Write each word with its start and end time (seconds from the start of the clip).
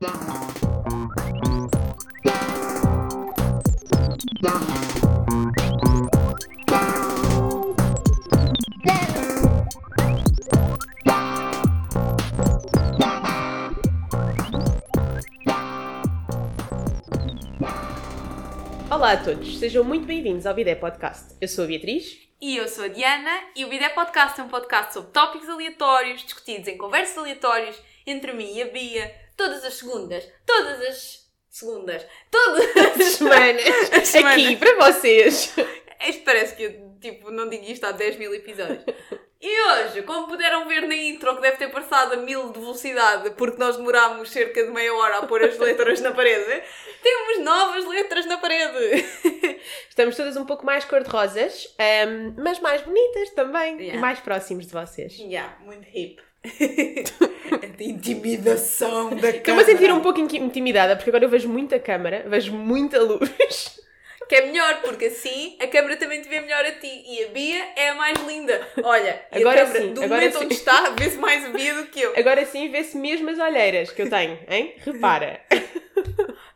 Olá 0.00 0.12
a 19.12 19.16
todos, 19.16 19.58
sejam 19.58 19.82
muito 19.82 20.06
bem-vindos 20.06 20.46
ao 20.46 20.54
Bidé 20.54 20.76
Podcast. 20.76 21.34
Eu 21.40 21.48
sou 21.48 21.64
a 21.64 21.66
Beatriz. 21.66 22.20
E 22.40 22.56
eu 22.56 22.68
sou 22.68 22.84
a 22.84 22.88
Diana 22.88 23.30
e 23.56 23.64
o 23.64 23.68
Bidé 23.68 23.88
Podcast 23.88 24.40
é 24.40 24.44
um 24.44 24.48
podcast 24.48 24.92
sobre 24.92 25.10
tópicos 25.10 25.48
aleatórios, 25.48 26.22
discutidos 26.22 26.68
em 26.68 26.78
conversas 26.78 27.18
aleatórias 27.18 27.74
entre 28.06 28.32
mim 28.32 28.54
e 28.54 28.62
a 28.62 28.66
Bia, 28.66 29.27
todas 29.38 29.64
as 29.64 29.74
segundas, 29.74 30.28
todas 30.44 30.82
as 30.82 31.26
segundas, 31.48 32.04
todas 32.30 32.76
as 32.76 33.04
Semanas, 33.14 33.64
As 33.92 34.08
semanas. 34.08 34.44
aqui 34.44 34.56
para 34.56 34.74
vocês. 34.92 35.54
Isto 36.06 36.24
parece 36.24 36.54
que 36.54 36.62
eu 36.64 36.98
tipo, 37.00 37.30
não 37.30 37.48
digo 37.48 37.64
isto 37.64 37.84
há 37.86 37.92
10 37.92 38.16
mil 38.16 38.34
episódios. 38.34 38.84
E 39.40 39.60
hoje, 39.70 40.02
como 40.02 40.26
puderam 40.26 40.66
ver 40.66 40.82
na 40.88 40.96
intro, 40.96 41.36
que 41.36 41.42
deve 41.42 41.56
ter 41.58 41.70
passado 41.70 42.14
a 42.14 42.16
mil 42.16 42.50
de 42.50 42.58
velocidade, 42.58 43.30
porque 43.30 43.56
nós 43.56 43.76
demorámos 43.76 44.30
cerca 44.30 44.64
de 44.64 44.70
meia 44.72 44.92
hora 44.92 45.18
a 45.18 45.26
pôr 45.28 45.44
as 45.44 45.56
letras 45.56 46.00
na 46.00 46.10
parede, 46.12 46.60
temos 47.00 47.38
novas 47.44 47.86
letras 47.86 48.26
na 48.26 48.36
parede. 48.38 49.04
Estamos 49.88 50.16
todas 50.16 50.36
um 50.36 50.44
pouco 50.44 50.66
mais 50.66 50.84
cor-de-rosas, 50.84 51.72
ahm, 51.78 52.34
mas 52.36 52.58
mais 52.58 52.82
bonitas 52.82 53.30
também 53.30 53.76
e 53.78 53.82
Yeah. 53.84 54.00
mais 54.00 54.18
próximos 54.18 54.66
de 54.66 54.72
vocês. 54.72 55.16
Yeah, 55.18 55.56
muito 55.60 55.86
hip. 55.96 56.20
de 57.76 57.84
intimidação 57.84 59.10
da 59.16 59.30
Estou-me 59.30 59.62
a 59.62 59.64
sentir 59.64 59.92
um 59.92 60.00
pouco 60.00 60.20
intimidada 60.20 60.96
porque 60.96 61.10
agora 61.10 61.24
eu 61.24 61.28
vejo 61.28 61.48
muita 61.48 61.78
câmara, 61.78 62.24
vejo 62.28 62.52
muita 62.52 63.00
luz. 63.00 63.78
Que 64.28 64.34
é 64.36 64.46
melhor, 64.46 64.82
porque 64.82 65.06
assim 65.06 65.56
a 65.58 65.66
câmera 65.66 65.96
também 65.96 66.20
te 66.20 66.28
vê 66.28 66.40
melhor 66.40 66.62
a 66.64 66.72
ti. 66.72 67.02
E 67.06 67.24
a 67.24 67.28
Bia 67.28 67.64
é 67.76 67.88
a 67.88 67.94
mais 67.94 68.18
linda. 68.26 68.68
Olha, 68.82 69.24
Agora 69.32 69.62
a 69.62 69.66
câmera, 69.66 69.84
sim, 69.86 69.94
do 69.94 70.02
agora 70.02 70.20
momento 70.20 70.38
sim. 70.38 70.44
onde 70.44 70.54
está, 70.54 70.90
vê-se 70.90 71.16
mais 71.16 71.44
a 71.46 71.48
Bia 71.48 71.74
do 71.74 71.86
que 71.86 72.00
eu. 72.00 72.12
Agora 72.14 72.44
sim 72.44 72.70
vê-se 72.70 72.96
mesmo 72.98 73.30
as 73.30 73.38
olheiras 73.38 73.90
que 73.90 74.02
eu 74.02 74.10
tenho, 74.10 74.38
hein? 74.48 74.74
Repara. 74.84 75.40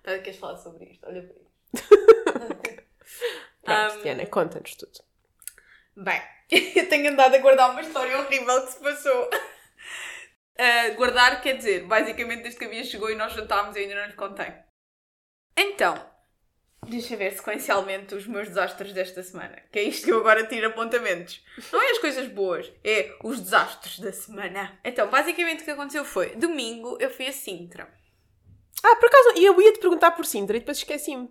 Tá, 0.02 0.18
queres 0.18 0.38
falar 0.38 0.56
sobre 0.58 0.84
isto? 0.86 1.06
Olha 1.06 1.22
para 1.22 1.34
isto. 1.80 1.98
Pronto, 3.64 3.94
Um, 3.98 4.02
Diana, 4.02 4.26
conta-nos 4.26 4.74
tudo. 4.74 5.00
Bem, 5.96 6.20
eu 6.76 6.88
tenho 6.88 7.10
andado 7.10 7.36
a 7.36 7.38
guardar 7.38 7.70
uma 7.70 7.80
história 7.80 8.18
horrível 8.18 8.66
que 8.66 8.72
se 8.72 8.80
passou. 8.80 9.30
Ah, 10.58 10.90
guardar 10.90 11.40
quer 11.40 11.56
dizer, 11.56 11.84
basicamente 11.86 12.42
desde 12.42 12.58
que 12.58 12.64
a 12.64 12.68
Bia 12.68 12.84
chegou 12.84 13.10
e 13.10 13.14
nós 13.14 13.32
jantámos 13.32 13.74
eu 13.74 13.82
ainda 13.82 13.94
não 13.94 14.06
lhe 14.06 14.12
contei. 14.12 14.52
Então, 15.56 15.94
deixa 16.86 17.16
ver 17.16 17.32
sequencialmente 17.32 18.14
os 18.14 18.26
meus 18.26 18.48
desastres 18.48 18.92
desta 18.92 19.22
semana. 19.22 19.62
Que 19.70 19.78
é 19.78 19.82
isto 19.84 20.04
que 20.04 20.12
eu 20.12 20.18
agora 20.18 20.46
tiro 20.46 20.66
apontamentos. 20.66 21.42
Não 21.72 21.82
é 21.82 21.90
as 21.90 21.98
coisas 21.98 22.28
boas, 22.28 22.72
é 22.84 23.16
os 23.22 23.40
desastres 23.40 23.98
da 23.98 24.12
semana. 24.12 24.78
Então, 24.84 25.08
basicamente 25.08 25.62
o 25.62 25.64
que 25.64 25.70
aconteceu 25.70 26.04
foi, 26.04 26.34
domingo 26.36 26.96
eu 27.00 27.10
fui 27.10 27.26
a 27.26 27.32
Sintra. 27.32 27.88
Ah, 28.84 28.96
por 28.96 29.06
acaso, 29.06 29.38
e 29.38 29.44
eu 29.44 29.60
ia 29.60 29.72
te 29.72 29.78
perguntar 29.78 30.10
por 30.12 30.26
Sintra 30.26 30.56
e 30.56 30.60
depois 30.60 30.78
esqueci-me. 30.78 31.30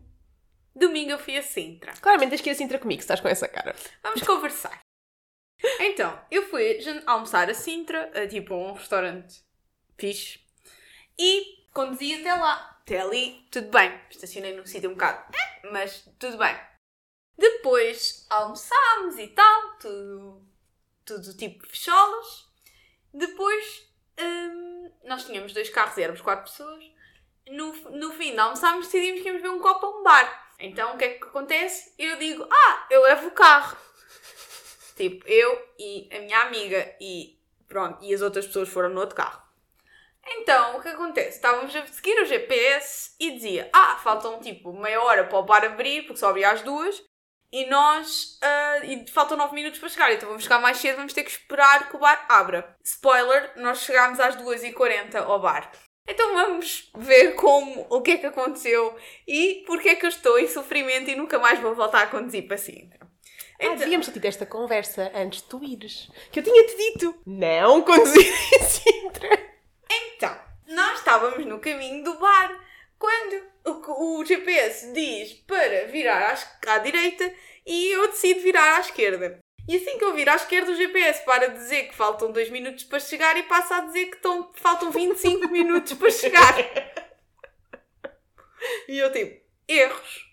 Domingo 0.73 1.11
eu 1.11 1.19
fui 1.19 1.37
a 1.37 1.43
Sintra. 1.43 1.93
Claramente 2.01 2.29
tens 2.29 2.41
que 2.41 2.49
ir 2.49 2.53
a 2.53 2.55
Sintra 2.55 2.79
comigo, 2.79 3.01
se 3.01 3.05
estás 3.05 3.19
com 3.19 3.27
essa 3.27 3.47
cara. 3.47 3.75
Vamos 4.01 4.21
conversar. 4.23 4.79
Então, 5.79 6.19
eu 6.29 6.47
fui 6.49 6.79
almoçar 7.05 7.49
a 7.49 7.53
Sintra, 7.53 8.11
a, 8.13 8.27
tipo 8.27 8.53
a 8.53 8.57
um 8.57 8.73
restaurante 8.73 9.43
fixe, 9.97 10.39
e 11.17 11.65
conduzi 11.71 12.19
até 12.19 12.33
lá. 12.33 12.79
Até 12.81 12.99
ali, 12.99 13.47
tudo 13.51 13.69
bem. 13.69 13.99
Estacionei 14.09 14.55
num 14.55 14.65
sítio 14.65 14.89
um 14.89 14.93
bocado, 14.93 15.23
eh, 15.33 15.69
mas 15.71 16.09
tudo 16.19 16.37
bem. 16.37 16.59
Depois 17.37 18.25
almoçámos 18.29 19.17
e 19.17 19.27
tal, 19.27 19.77
tudo, 19.79 20.41
tudo 21.05 21.37
tipo 21.37 21.65
fecholas. 21.67 22.47
Depois, 23.13 23.87
hum, 24.19 24.91
nós 25.03 25.25
tínhamos 25.25 25.53
dois 25.53 25.69
carros 25.69 25.97
e 25.97 26.03
éramos 26.03 26.21
quatro 26.21 26.51
pessoas. 26.51 26.83
No, 27.47 27.73
no 27.91 28.13
fim 28.13 28.33
de 28.33 28.39
almoçámos, 28.39 28.85
decidimos 28.87 29.21
que 29.21 29.27
íamos 29.27 29.41
ver 29.41 29.49
um 29.49 29.59
copo 29.59 29.85
a 29.85 29.99
um 29.99 30.03
bar. 30.03 30.53
Então, 30.59 30.93
o 30.93 30.97
que 30.97 31.05
é 31.05 31.09
que 31.15 31.23
acontece? 31.23 31.93
Eu 31.97 32.17
digo, 32.17 32.47
ah, 32.49 32.87
eu 32.89 33.01
levo 33.01 33.27
o 33.27 33.31
carro. 33.31 33.75
Tipo, 35.01 35.27
eu 35.27 35.67
e 35.79 36.07
a 36.15 36.19
minha 36.19 36.41
amiga 36.41 36.95
e 37.01 37.35
pronto, 37.67 38.05
e 38.05 38.13
as 38.13 38.21
outras 38.21 38.45
pessoas 38.45 38.69
foram 38.69 38.89
no 38.89 38.99
outro 38.99 39.15
carro. 39.15 39.41
Então, 40.23 40.77
o 40.77 40.81
que 40.81 40.89
acontece? 40.89 41.37
Estávamos 41.37 41.75
a 41.75 41.87
seguir 41.87 42.21
o 42.21 42.25
GPS 42.25 43.15
e 43.19 43.31
dizia, 43.31 43.67
ah, 43.73 43.99
faltam 44.03 44.39
tipo 44.39 44.71
meia 44.71 45.01
hora 45.01 45.23
para 45.23 45.39
o 45.39 45.43
bar 45.43 45.65
abrir, 45.65 46.03
porque 46.03 46.19
só 46.19 46.29
abria 46.29 46.51
às 46.51 46.61
duas, 46.61 47.03
e 47.51 47.65
nós, 47.65 48.37
ah, 48.43 48.77
e 48.83 49.07
faltam 49.07 49.35
nove 49.35 49.55
minutos 49.55 49.79
para 49.79 49.89
chegar, 49.89 50.13
então 50.13 50.29
vamos 50.29 50.43
chegar 50.43 50.59
mais 50.59 50.77
cedo, 50.77 50.97
vamos 50.97 51.13
ter 51.13 51.23
que 51.23 51.31
esperar 51.31 51.89
que 51.89 51.95
o 51.95 51.99
bar 51.99 52.23
abra. 52.29 52.77
Spoiler, 52.83 53.53
nós 53.55 53.81
chegámos 53.81 54.19
às 54.19 54.35
2h40 54.35 55.15
ao 55.15 55.39
bar. 55.39 55.71
Então 56.07 56.35
vamos 56.35 56.91
ver 56.95 57.33
como, 57.33 57.87
o 57.89 58.03
que 58.03 58.11
é 58.11 58.17
que 58.17 58.27
aconteceu 58.27 58.95
e 59.27 59.63
porque 59.65 59.89
é 59.89 59.95
que 59.95 60.05
eu 60.05 60.09
estou 60.09 60.37
em 60.37 60.47
sofrimento 60.47 61.09
e 61.09 61.15
nunca 61.15 61.39
mais 61.39 61.59
vou 61.59 61.73
voltar 61.73 62.03
a 62.03 62.07
conduzir 62.07 62.47
para 62.47 62.57
Sintra. 62.57 63.10
Ah, 63.61 63.65
Então- 63.65 63.75
devíamos 63.77 64.07
ter 64.07 64.13
tido 64.13 64.25
esta 64.25 64.45
conversa 64.45 65.11
antes 65.13 65.41
de 65.41 65.47
tu 65.47 65.63
ires. 65.63 66.09
Que 66.31 66.39
eu 66.39 66.43
tinha-te 66.43 66.75
dito. 66.75 67.21
Não 67.25 67.81
conduzir 67.83 68.25
em 68.27 68.63
Sintra. 68.63 69.29
Então, 70.15 70.37
nós 70.67 70.99
estávamos 70.99 71.45
no 71.45 71.59
caminho 71.59 72.03
do 72.03 72.17
bar 72.17 72.59
quando 72.97 73.43
o, 73.65 74.19
o 74.19 74.25
GPS 74.25 74.91
diz 74.93 75.33
para 75.45 75.85
virar 75.87 76.33
à, 76.67 76.73
à 76.73 76.77
direita 76.79 77.31
e 77.65 77.91
eu 77.95 78.07
decido 78.07 78.41
virar 78.41 78.77
à 78.77 78.79
esquerda. 78.79 79.39
E 79.67 79.75
assim 79.75 79.97
que 79.97 80.03
eu 80.03 80.13
viro 80.13 80.31
à 80.31 80.35
esquerda, 80.35 80.71
o 80.71 80.75
GPS 80.75 81.23
para 81.23 81.47
de 81.49 81.55
dizer 81.59 81.83
que 81.87 81.95
faltam 81.95 82.31
2 82.31 82.49
minutos 82.49 82.83
para 82.83 82.99
chegar 82.99 83.37
e 83.37 83.43
passa 83.43 83.75
a 83.75 83.81
dizer 83.81 84.07
que 84.07 84.15
estão, 84.15 84.51
faltam 84.55 84.89
25 84.91 85.47
minutos 85.49 85.93
para 85.93 86.09
chegar. 86.11 86.55
E 88.87 88.97
eu 88.99 89.11
tipo, 89.11 89.41
erros. 89.67 90.30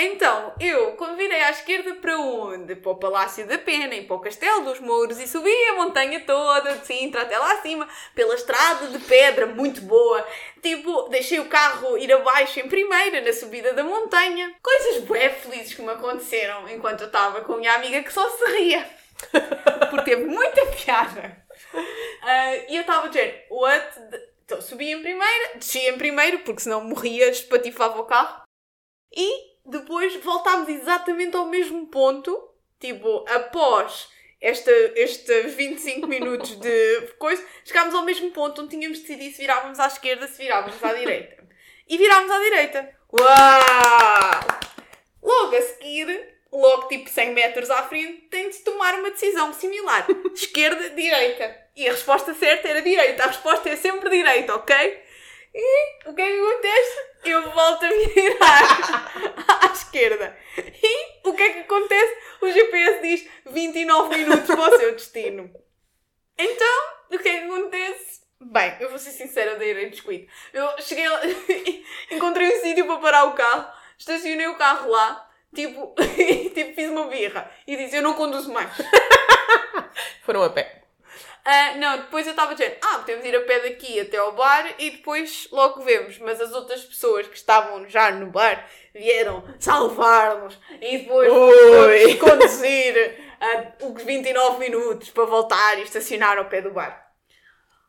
Então, 0.00 0.54
eu, 0.60 0.92
quando 0.92 1.16
virei 1.16 1.40
à 1.42 1.50
esquerda, 1.50 1.94
para 1.96 2.16
onde? 2.18 2.76
Para 2.76 2.92
o 2.92 2.96
Palácio 2.96 3.44
da 3.48 3.58
Pena 3.58 3.94
e 3.96 4.04
para 4.06 4.14
o 4.14 4.20
Castelo 4.20 4.64
dos 4.64 4.78
Mouros 4.78 5.18
e 5.18 5.26
subi 5.26 5.50
a 5.70 5.74
montanha 5.74 6.20
toda 6.24 6.76
de 6.76 6.86
Sintra 6.86 7.22
até 7.22 7.36
lá 7.36 7.54
acima, 7.54 7.88
pela 8.14 8.34
estrada 8.36 8.86
de 8.86 8.98
pedra 9.00 9.46
muito 9.46 9.80
boa. 9.80 10.24
Tipo, 10.62 11.08
deixei 11.08 11.40
o 11.40 11.48
carro 11.48 11.98
ir 11.98 12.12
abaixo 12.12 12.60
em 12.60 12.68
primeira, 12.68 13.20
na 13.20 13.32
subida 13.32 13.72
da 13.72 13.82
montanha. 13.82 14.54
Coisas 14.62 15.02
bué 15.02 15.30
felizes 15.30 15.74
que 15.74 15.82
me 15.82 15.90
aconteceram 15.90 16.68
enquanto 16.68 17.00
eu 17.00 17.06
estava 17.08 17.40
com 17.40 17.54
a 17.54 17.58
minha 17.58 17.74
amiga 17.74 18.00
que 18.02 18.12
só 18.12 18.28
se 18.30 18.44
ria. 18.56 18.88
Porque 19.90 20.10
teve 20.10 20.26
muita 20.26 20.64
piada. 20.66 21.44
Ah, 22.22 22.54
e 22.68 22.76
eu 22.76 22.82
estava 22.82 23.06
a 23.06 23.08
dizer, 23.08 23.46
what? 23.50 23.84
the- 24.10 24.28
Então, 24.44 24.62
subi 24.62 24.92
em 24.92 25.02
primeira, 25.02 25.56
desci 25.56 25.80
em 25.88 25.98
primeiro, 25.98 26.38
porque 26.40 26.60
senão 26.62 26.82
morria, 26.84 27.28
espatifava 27.30 28.00
o 28.00 28.04
carro. 28.04 28.42
E 29.12 29.47
depois 29.68 30.16
voltámos 30.16 30.68
exatamente 30.68 31.36
ao 31.36 31.46
mesmo 31.46 31.86
ponto, 31.86 32.50
tipo, 32.80 33.24
após 33.28 34.08
esta, 34.40 34.70
este 34.94 35.42
25 35.42 36.06
minutos 36.06 36.56
de 36.56 37.00
coisa, 37.18 37.44
chegámos 37.64 37.94
ao 37.94 38.04
mesmo 38.04 38.30
ponto 38.30 38.62
onde 38.62 38.70
tínhamos 38.70 39.00
decidido 39.00 39.34
se 39.34 39.40
virávamos 39.42 39.78
à 39.78 39.86
esquerda, 39.86 40.26
se 40.26 40.42
virávamos 40.42 40.82
à 40.82 40.92
direita. 40.94 41.44
E 41.88 41.98
virámos 41.98 42.30
à 42.30 42.38
direita. 42.38 42.90
Uau! 43.12 44.40
Logo 45.22 45.56
a 45.56 45.62
seguir, 45.62 46.38
logo 46.52 46.88
tipo 46.88 47.08
100 47.08 47.32
metros 47.32 47.70
à 47.70 47.82
frente, 47.84 48.28
tem 48.30 48.48
de 48.48 48.58
tomar 48.58 48.94
uma 48.94 49.10
decisão 49.10 49.52
similar. 49.52 50.06
Esquerda, 50.34 50.90
direita. 50.90 51.56
E 51.74 51.88
a 51.88 51.92
resposta 51.92 52.34
certa 52.34 52.68
era 52.68 52.82
direita. 52.82 53.24
A 53.24 53.28
resposta 53.28 53.68
é 53.68 53.76
sempre 53.76 54.10
direita, 54.10 54.54
ok? 54.54 55.07
E 55.60 56.08
o 56.08 56.14
que 56.14 56.22
é 56.22 56.26
que 56.30 56.40
acontece? 56.40 56.98
Eu 57.24 57.50
volto 57.50 57.84
a 57.84 57.88
virar 57.88 59.64
à 59.68 59.72
esquerda. 59.72 60.38
E 60.56 61.28
o 61.28 61.34
que 61.34 61.42
é 61.42 61.52
que 61.52 61.58
acontece? 61.58 62.16
O 62.40 62.48
GPS 62.48 63.02
diz 63.02 63.28
29 63.46 64.16
minutos 64.16 64.46
para 64.46 64.74
o 64.74 64.78
seu 64.78 64.92
destino. 64.92 65.50
Então, 66.38 66.84
o 67.10 67.18
que 67.18 67.28
é 67.28 67.40
que 67.40 67.44
acontece? 67.46 68.20
Bem, 68.40 68.76
eu 68.78 68.88
vou 68.88 69.00
ser 69.00 69.10
sincera, 69.10 69.50
eu 69.50 69.58
dei 69.58 69.84
em 69.84 69.90
descuido. 69.90 70.28
Eu 70.52 70.80
cheguei 70.80 71.08
lá, 71.08 71.20
encontrei 72.12 72.56
um 72.56 72.62
sítio 72.62 72.86
para 72.86 72.98
parar 72.98 73.24
o 73.24 73.34
carro, 73.34 73.66
estacionei 73.98 74.46
o 74.46 74.56
carro 74.56 74.88
lá, 74.88 75.28
tipo, 75.52 75.92
tipo 76.54 76.74
fiz 76.76 76.88
uma 76.88 77.08
birra 77.08 77.50
e 77.66 77.76
disse: 77.76 77.96
Eu 77.96 78.02
não 78.02 78.14
conduzo 78.14 78.52
mais. 78.52 78.70
Foram 80.22 80.44
a 80.44 80.50
pé. 80.50 80.77
Ah, 81.50 81.74
não, 81.76 81.96
depois 81.96 82.26
eu 82.26 82.32
estava 82.32 82.54
dizendo, 82.54 82.76
ah, 82.82 82.98
podemos 82.98 83.24
ir 83.24 83.34
a 83.34 83.40
pé 83.40 83.60
daqui 83.60 83.98
até 83.98 84.18
ao 84.18 84.32
bar 84.32 84.74
e 84.78 84.90
depois 84.90 85.48
logo 85.50 85.80
vemos. 85.80 86.18
Mas 86.18 86.42
as 86.42 86.52
outras 86.52 86.84
pessoas 86.84 87.26
que 87.26 87.36
estavam 87.36 87.88
já 87.88 88.10
no 88.10 88.26
bar 88.30 88.68
vieram 88.92 89.42
salvar-nos 89.58 90.58
e 90.78 90.98
depois 90.98 91.32
Oi. 91.32 92.16
conduzir 92.16 93.18
ah, 93.40 93.72
os 93.82 94.02
29 94.02 94.58
minutos 94.58 95.08
para 95.08 95.24
voltar 95.24 95.78
e 95.78 95.84
estacionar 95.84 96.36
ao 96.36 96.50
pé 96.50 96.60
do 96.60 96.70
bar. 96.70 97.02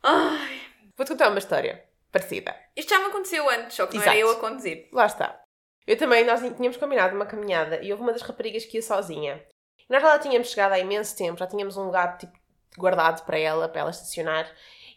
Ai, 0.03 0.61
Vou-te 0.95 1.09
contar 1.09 1.27
uma 1.27 1.39
história. 1.39 1.83
parecida. 2.13 2.55
Isto 2.77 2.91
já 2.91 2.99
me 2.99 3.07
aconteceu 3.07 3.49
antes, 3.49 3.75
só 3.75 3.87
que 3.87 3.95
não 3.95 4.01
Exato. 4.03 4.17
era 4.17 4.25
eu 4.25 4.31
a 4.31 4.39
conduzir. 4.39 4.87
Lá 4.93 5.05
está. 5.05 5.37
Eu 5.85 5.97
também, 5.97 6.23
nós 6.23 6.39
tínhamos 6.39 6.77
combinado 6.77 7.13
uma 7.13 7.25
caminhada 7.25 7.83
e 7.83 7.91
houve 7.91 8.03
uma 8.03 8.13
das 8.13 8.21
raparigas 8.21 8.63
que 8.63 8.77
ia 8.77 8.81
sozinha. 8.81 9.43
Nós 9.89 10.01
já 10.01 10.07
lá 10.07 10.19
tínhamos 10.19 10.49
chegado 10.49 10.71
há 10.71 10.79
imenso 10.79 11.17
tempo, 11.17 11.37
já 11.39 11.45
tínhamos 11.47 11.75
um 11.75 11.83
lugar 11.83 12.17
tipo, 12.17 12.38
guardado 12.77 13.25
para 13.25 13.37
ela, 13.37 13.67
para 13.67 13.81
ela 13.81 13.89
estacionar. 13.89 14.49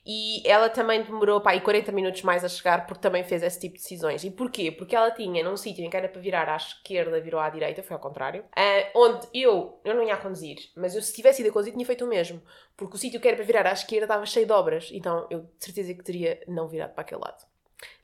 E 0.04 0.42
ela 0.44 0.68
também 0.68 1.02
demorou 1.02 1.40
para 1.40 1.52
aí 1.52 1.60
40 1.60 1.92
minutos 1.92 2.22
mais 2.22 2.44
a 2.44 2.48
chegar 2.48 2.86
porque 2.86 3.00
também 3.00 3.22
fez 3.22 3.40
esse 3.42 3.60
tipo 3.60 3.76
de 3.76 3.82
decisões. 3.82 4.24
E 4.24 4.30
porquê? 4.30 4.72
Porque 4.72 4.96
ela 4.96 5.12
tinha 5.12 5.44
num 5.44 5.56
sítio 5.56 5.84
em 5.84 5.88
que 5.88 5.96
era 5.96 6.08
para 6.08 6.20
virar 6.20 6.48
à 6.48 6.56
esquerda, 6.56 7.20
virou 7.20 7.40
à 7.40 7.48
direita, 7.48 7.84
foi 7.84 7.94
ao 7.94 8.00
contrário. 8.00 8.44
ah, 8.56 8.90
onde 8.96 9.28
eu, 9.32 9.80
eu 9.84 9.94
não 9.94 10.02
ia 10.02 10.16
conduzir, 10.16 10.58
mas 10.76 10.96
eu 10.96 11.02
se 11.02 11.14
tivesse 11.14 11.40
ido 11.40 11.50
a 11.50 11.52
conduzir 11.52 11.72
tinha 11.72 11.86
feito 11.86 12.04
o 12.04 12.08
mesmo. 12.08 12.42
Porque 12.76 12.96
o 12.96 12.98
sítio 12.98 13.20
que 13.20 13.28
era 13.28 13.36
para 13.36 13.46
virar 13.46 13.66
à 13.66 13.72
esquerda 13.72 14.06
estava 14.06 14.26
cheio 14.26 14.46
de 14.46 14.52
obras. 14.52 14.90
Então 14.92 15.26
eu 15.30 15.42
de 15.42 15.64
certeza 15.64 15.94
que 15.94 16.02
teria 16.02 16.42
não 16.48 16.66
virado 16.66 16.94
para 16.94 17.02
aquele 17.02 17.20
lado. 17.20 17.44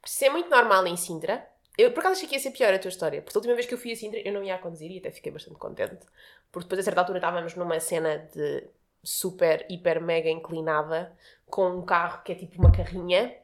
Isso 0.04 0.24
é 0.24 0.30
muito 0.30 0.48
normal 0.48 0.86
em 0.86 0.96
Sintra. 0.96 1.48
Eu 1.76 1.90
por 1.92 2.00
acaso 2.00 2.16
achei 2.16 2.28
que 2.28 2.36
ia 2.36 2.40
ser 2.40 2.52
pior 2.52 2.72
a 2.72 2.78
tua 2.78 2.90
história. 2.90 3.22
Porque 3.22 3.36
a 3.36 3.40
última 3.40 3.54
vez 3.54 3.66
que 3.66 3.74
eu 3.74 3.78
fui 3.78 3.90
a 3.90 3.96
Sintra 3.96 4.20
eu 4.20 4.32
não 4.32 4.44
ia 4.44 4.54
a 4.54 4.58
conduzir 4.58 4.92
e 4.92 4.98
até 4.98 5.10
fiquei 5.10 5.32
bastante 5.32 5.58
contente. 5.58 6.06
Porque 6.52 6.66
depois 6.66 6.78
a 6.78 6.82
certa 6.84 7.00
altura 7.00 7.18
estávamos 7.18 7.56
numa 7.56 7.80
cena 7.80 8.18
de 8.18 8.68
super, 9.02 9.66
hiper, 9.70 10.00
mega 10.02 10.28
inclinada 10.30 11.16
com 11.46 11.68
um 11.70 11.84
carro 11.84 12.22
que 12.22 12.32
é 12.32 12.34
tipo 12.34 12.58
uma 12.58 12.72
carrinha 12.72 13.34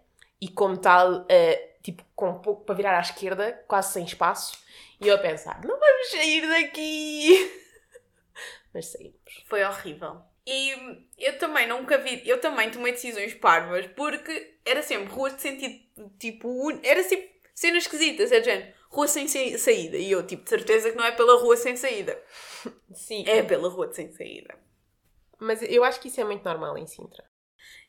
e 0.41 0.49
como 0.49 0.77
tal, 0.77 1.25
eh, 1.29 1.77
tipo, 1.83 2.05
com 2.15 2.35
pouco 2.41 2.65
para 2.65 2.75
virar 2.75 2.97
à 2.99 3.01
esquerda, 3.01 3.53
quase 3.67 3.93
sem 3.95 4.05
espaço. 4.05 4.59
E 5.01 5.09
eu 5.09 5.15
a 5.15 5.19
pensar, 5.19 5.61
não 5.65 5.79
vamos 5.79 6.11
sair 6.11 6.47
daqui! 6.47 7.51
Mas 8.73 8.87
saímos. 8.87 9.15
Foi 9.47 9.65
horrível. 9.65 10.21
E 10.47 10.73
eu 11.19 11.39
também 11.39 11.67
nunca 11.67 11.97
vi, 11.99 12.23
eu 12.29 12.39
também 12.41 12.71
tomei 12.71 12.93
decisões 12.93 13.33
parvas 13.35 13.87
porque 13.89 14.57
era 14.65 14.83
sempre 14.83 15.13
ruas 15.13 15.35
de 15.37 15.41
sentido, 15.43 15.81
tipo, 16.19 16.71
era 16.83 17.03
tipo 17.03 17.33
cenas 17.55 17.85
esquisitas, 17.85 18.31
é 18.31 18.43
género, 18.43 18.75
rua 18.91 19.09
sem 19.09 19.27
sa- 19.27 19.59
saída. 19.59 19.97
E 19.97 20.11
eu, 20.11 20.27
tipo, 20.27 20.43
de 20.45 20.51
certeza 20.51 20.91
que 20.91 20.97
não 20.97 21.05
é 21.05 21.13
pela 21.13 21.41
rua 21.41 21.57
sem 21.57 21.77
saída, 21.77 22.21
Sim. 22.93 23.25
é 23.27 23.43
pela 23.43 23.69
rua 23.71 23.87
de 23.87 23.97
sem 23.97 24.13
saída. 24.13 24.55
Mas 25.39 25.63
eu 25.63 25.85
acho 25.85 26.01
que 26.01 26.09
isso 26.09 26.21
é 26.21 26.25
muito 26.25 26.45
normal 26.45 26.77
em 26.79 26.87
Sintra. 26.87 27.25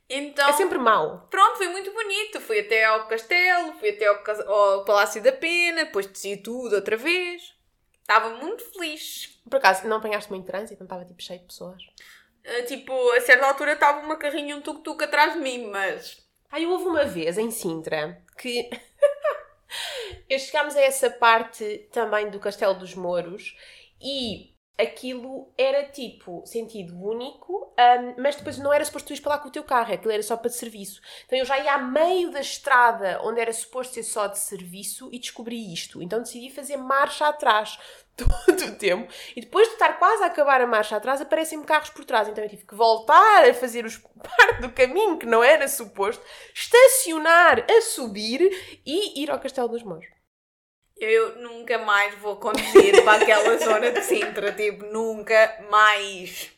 Então, 0.09 0.47
É 0.47 0.53
sempre 0.53 0.77
mau. 0.77 1.27
pronto, 1.31 1.57
foi 1.57 1.67
muito 1.69 1.91
bonito. 1.91 2.39
Fui 2.41 2.59
até 2.59 2.85
ao 2.85 3.07
castelo, 3.07 3.73
fui 3.73 3.89
até 3.89 4.05
ao, 4.05 4.51
ao 4.51 4.85
Palácio 4.85 5.21
da 5.21 5.31
Pena, 5.31 5.85
depois 5.85 6.05
desci 6.05 6.37
tudo 6.37 6.75
outra 6.75 6.95
vez. 6.95 7.55
Estava 8.01 8.29
muito 8.35 8.63
feliz. 8.71 9.39
Por 9.49 9.57
acaso, 9.57 9.87
não 9.87 9.97
apanhaste 9.97 10.29
muito 10.29 10.45
trânsito? 10.45 10.79
Não 10.79 10.85
estava 10.85 11.05
tipo 11.05 11.21
cheio 11.21 11.39
de 11.39 11.45
pessoas? 11.47 11.81
Ah, 12.45 12.61
Tipo, 12.63 12.93
a 13.11 13.21
certa 13.21 13.47
altura 13.47 13.73
estava 13.73 13.99
uma 14.05 14.15
carrinha 14.17 14.53
e 14.53 14.57
um 14.57 14.61
tuk-tuk 14.61 15.03
atrás 15.03 15.33
de 15.33 15.39
mim, 15.39 15.67
mas 15.71 16.23
Aí 16.51 16.65
houve 16.67 16.85
uma 16.85 17.03
vez 17.05 17.37
em 17.39 17.49
Sintra 17.49 18.23
que 18.37 18.69
eu 20.29 20.39
chegámos 20.39 20.75
a 20.75 20.81
essa 20.81 21.09
parte 21.09 21.89
também 21.91 22.29
do 22.29 22.39
Castelo 22.39 22.75
dos 22.75 22.93
Mouros 22.93 23.57
e 23.99 24.54
aquilo 24.77 25.51
era 25.57 25.83
tipo 25.85 26.43
sentido 26.45 27.01
único, 27.01 27.73
hum, 27.79 28.15
mas 28.17 28.35
depois 28.35 28.57
não 28.57 28.73
era 28.73 28.83
suposto 28.83 29.07
tu 29.07 29.11
ires 29.13 29.21
para 29.21 29.33
lá 29.33 29.39
com 29.39 29.47
o 29.47 29.51
teu 29.51 29.63
carro, 29.63 29.93
aquilo 29.93 30.11
era 30.11 30.23
só 30.23 30.35
para 30.35 30.49
de 30.49 30.55
serviço. 30.55 31.01
Então 31.25 31.39
eu 31.39 31.45
já 31.45 31.57
ia 31.57 31.73
a 31.73 31.77
meio 31.77 32.31
da 32.31 32.41
estrada 32.41 33.19
onde 33.23 33.39
era 33.39 33.53
suposto 33.53 33.93
ser 33.93 34.03
só 34.03 34.27
de 34.27 34.37
serviço 34.37 35.09
e 35.11 35.19
descobri 35.19 35.73
isto. 35.73 36.01
Então 36.01 36.19
decidi 36.19 36.49
fazer 36.49 36.77
marcha 36.77 37.27
atrás 37.27 37.79
todo 38.15 38.65
o 38.65 38.75
tempo 38.75 39.11
e 39.35 39.41
depois 39.41 39.67
de 39.67 39.73
estar 39.73 39.97
quase 39.97 40.23
a 40.23 40.27
acabar 40.27 40.61
a 40.61 40.67
marcha 40.67 40.95
atrás 40.95 41.21
aparecem-me 41.21 41.65
carros 41.65 41.89
por 41.89 42.03
trás. 42.03 42.27
Então 42.27 42.43
eu 42.43 42.49
tive 42.49 42.65
que 42.65 42.75
voltar 42.75 43.49
a 43.49 43.53
fazer 43.53 43.85
os 43.85 43.97
parte 44.37 44.61
do 44.61 44.71
caminho 44.71 45.17
que 45.17 45.25
não 45.25 45.43
era 45.43 45.67
suposto, 45.67 46.23
estacionar 46.53 47.65
a 47.69 47.81
subir 47.81 48.41
e 48.85 49.23
ir 49.23 49.31
ao 49.31 49.39
Castelo 49.39 49.69
dos 49.69 49.83
Mouros. 49.83 50.14
Eu 50.97 51.37
nunca 51.41 51.77
mais 51.79 52.15
vou 52.15 52.37
conduzir 52.37 53.03
para 53.03 53.21
aquela 53.21 53.57
zona 53.63 53.91
de 53.91 54.01
Sintra. 54.01 54.51
Tipo, 54.53 54.85
nunca 54.85 55.65
mais. 55.69 56.51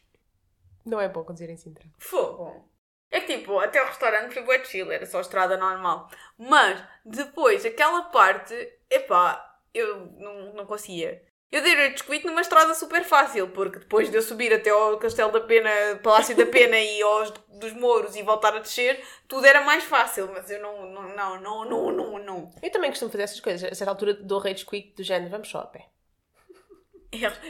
Não 0.86 1.01
é 1.01 1.10
bom 1.10 1.24
conduzir 1.24 1.50
em 1.50 1.57
Sintra. 1.57 1.86
Fogo. 1.98 2.68
É 3.10 3.22
que 3.22 3.38
tipo, 3.38 3.57
até 3.60 3.81
o 3.81 3.88
restaurante 3.88 4.34
foi 4.34 4.44
bué 4.44 4.63
chill, 4.63 4.92
era 4.92 5.06
só 5.06 5.22
estrada 5.22 5.57
normal. 5.57 6.10
Mas, 6.38 6.84
depois, 7.06 7.66
aquela 7.66 8.04
parte, 8.04 8.54
epá, 8.89 9.60
eu 9.74 10.07
não, 10.18 10.54
não 10.54 10.66
conseguia. 10.66 11.24
Eu 11.49 11.61
dei 11.61 11.88
o 11.88 11.91
descuido 11.91 12.27
numa 12.27 12.41
estrada 12.41 12.73
super 12.75 13.03
fácil, 13.05 13.47
porque 13.49 13.79
depois 13.79 14.09
de 14.09 14.17
eu 14.17 14.21
subir 14.21 14.53
até 14.53 14.69
ao 14.69 14.97
Castelo 14.97 15.31
da 15.31 15.39
Pena, 15.39 15.69
Palácio 16.03 16.35
da 16.35 16.45
Pena 16.45 16.75
e 16.79 17.01
aos 17.01 17.31
dos 17.57 17.71
Mouros 17.73 18.15
e 18.17 18.21
voltar 18.21 18.53
a 18.53 18.59
descer, 18.59 19.01
tudo 19.27 19.45
era 19.45 19.61
mais 19.61 19.83
fácil, 19.85 20.29
mas 20.33 20.49
eu 20.51 20.61
não, 20.61 20.91
não, 20.91 21.15
não, 21.15 21.41
não, 21.41 21.65
não, 21.65 21.91
não, 21.91 22.19
não. 22.19 22.51
Eu 22.61 22.69
também 22.69 22.89
costumo 22.89 23.09
fazer 23.09 23.23
essas 23.23 23.39
coisas. 23.39 23.71
A 23.71 23.75
certa 23.75 23.91
altura 23.91 24.13
dou 24.13 24.39
rage 24.39 24.65
quit 24.65 24.94
do 24.94 25.03
género, 25.03 25.31
vamos 25.31 25.47
só 25.49 25.59
a 25.59 25.67
pé. 25.67 25.85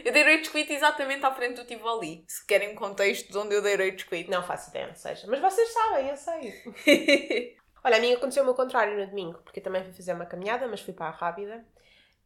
Eu 0.05 0.13
dei 0.13 0.23
rage 0.23 0.51
quit 0.51 0.71
exatamente 0.71 1.25
à 1.25 1.33
frente 1.33 1.55
do 1.55 1.65
Tivoli. 1.65 2.23
Se 2.27 2.45
querem 2.45 2.73
um 2.73 2.75
contexto 2.75 3.31
de 3.31 3.37
onde 3.37 3.55
eu 3.55 3.61
dei 3.63 3.75
rage 3.75 4.05
quit. 4.05 4.29
Não 4.29 4.43
faço 4.43 4.69
ideia 4.69 4.89
onde 4.89 4.99
seja. 4.99 5.25
Mas 5.27 5.39
vocês 5.39 5.73
sabem, 5.73 6.09
eu 6.09 6.15
sei. 6.15 7.55
Olha, 7.83 7.97
a 7.97 7.99
mim 7.99 8.13
aconteceu 8.13 8.47
o 8.47 8.53
contrário 8.53 8.97
no 8.97 9.07
domingo, 9.07 9.39
porque 9.43 9.59
eu 9.59 9.63
também 9.63 9.83
fui 9.83 9.93
fazer 9.93 10.13
uma 10.13 10.25
caminhada, 10.25 10.67
mas 10.67 10.81
fui 10.81 10.93
para 10.93 11.07
a 11.07 11.11
Rábida. 11.11 11.65